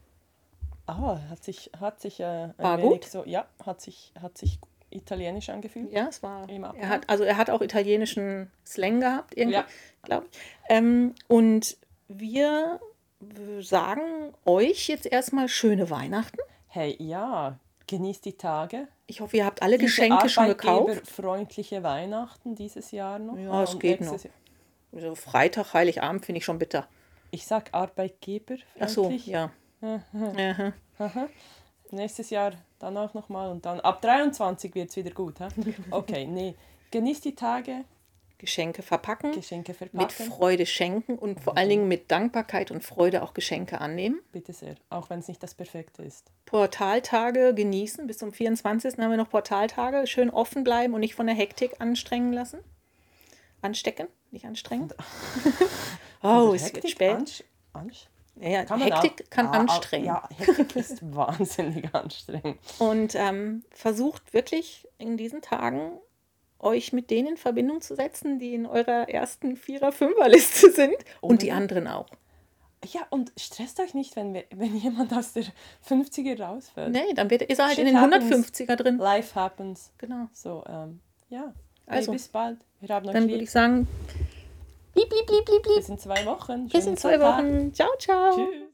[0.90, 3.04] Ah, hat sich, hat sich äh, War gut?
[3.04, 4.58] so, ja, hat sich, hat sich
[4.90, 5.92] italienisch angefühlt.
[5.92, 6.48] Ja, es war.
[6.48, 9.64] Er hat, also er hat auch italienischen Slang gehabt, irgendwie, Ja.
[10.02, 10.38] glaube ich.
[10.68, 11.76] Ähm, und
[12.08, 12.80] wir
[13.60, 16.38] sagen euch jetzt erstmal schöne Weihnachten.
[16.68, 18.88] Hey, ja, genießt die Tage.
[19.06, 21.06] Ich hoffe, ihr habt alle Diese Geschenke schon gekauft.
[21.08, 23.36] freundliche Weihnachten dieses Jahr noch.
[23.36, 24.18] Ja, es geht noch.
[24.92, 26.88] Also Freitag, Heiligabend finde ich schon bitter.
[27.30, 28.56] Ich sag Arbeitgeber.
[28.80, 29.52] Ach so, ja.
[29.82, 30.72] Aha.
[30.98, 31.28] Aha.
[31.90, 35.40] Nächstes Jahr dann auch nochmal und dann ab 23 wird es wieder gut.
[35.40, 35.48] Hä?
[35.90, 36.54] Okay, nee.
[36.90, 37.84] Genießt die Tage,
[38.40, 39.32] Geschenke verpacken.
[39.32, 40.32] Geschenke mit verpacken.
[40.32, 44.20] Freude schenken und vor allen Dingen mit Dankbarkeit und Freude auch Geschenke annehmen.
[44.32, 46.30] Bitte sehr, auch wenn es nicht das Perfekte ist.
[46.46, 48.06] Portaltage genießen.
[48.06, 48.98] Bis zum 24.
[48.98, 50.06] haben wir noch Portaltage.
[50.06, 52.60] Schön offen bleiben und nicht von der Hektik anstrengen lassen.
[53.60, 54.88] Anstecken, nicht anstrengen.
[56.22, 57.10] oh, es wird spät.
[57.10, 58.08] Ansch Ansch
[58.40, 60.06] Ja, kann Hektik auch- kann Ah, anstrengen.
[60.06, 62.58] Ja, Hektik ist wahnsinnig anstrengend.
[62.78, 65.92] Und ähm, versucht wirklich in diesen Tagen
[66.58, 71.42] euch mit denen in Verbindung zu setzen, die in eurer ersten Vierer-, Fünfer-Liste sind und
[71.42, 71.52] die Unbedingt.
[71.56, 72.06] anderen auch.
[72.84, 75.44] Ja, und stresst euch nicht, wenn, wir, wenn jemand aus der
[75.86, 76.92] 50er rausfällt.
[76.92, 78.52] Nee, dann wird, ist er halt Shit in den happens.
[78.52, 78.96] 150er drin.
[78.96, 79.92] Life happens.
[79.98, 80.28] Genau.
[80.32, 81.52] So, ähm, ja.
[81.86, 82.58] Also, hey, bis bald.
[82.80, 83.86] Wir haben euch Dann würde ich sagen,
[84.94, 85.76] blieb, blieb, blieb, blieb, blieb.
[85.76, 86.68] Bis in zwei Wochen.
[86.68, 87.20] Bis in Schönen zwei.
[87.20, 87.72] Wochen.
[87.74, 88.34] Ciao, ciao.
[88.34, 88.69] Tschüss.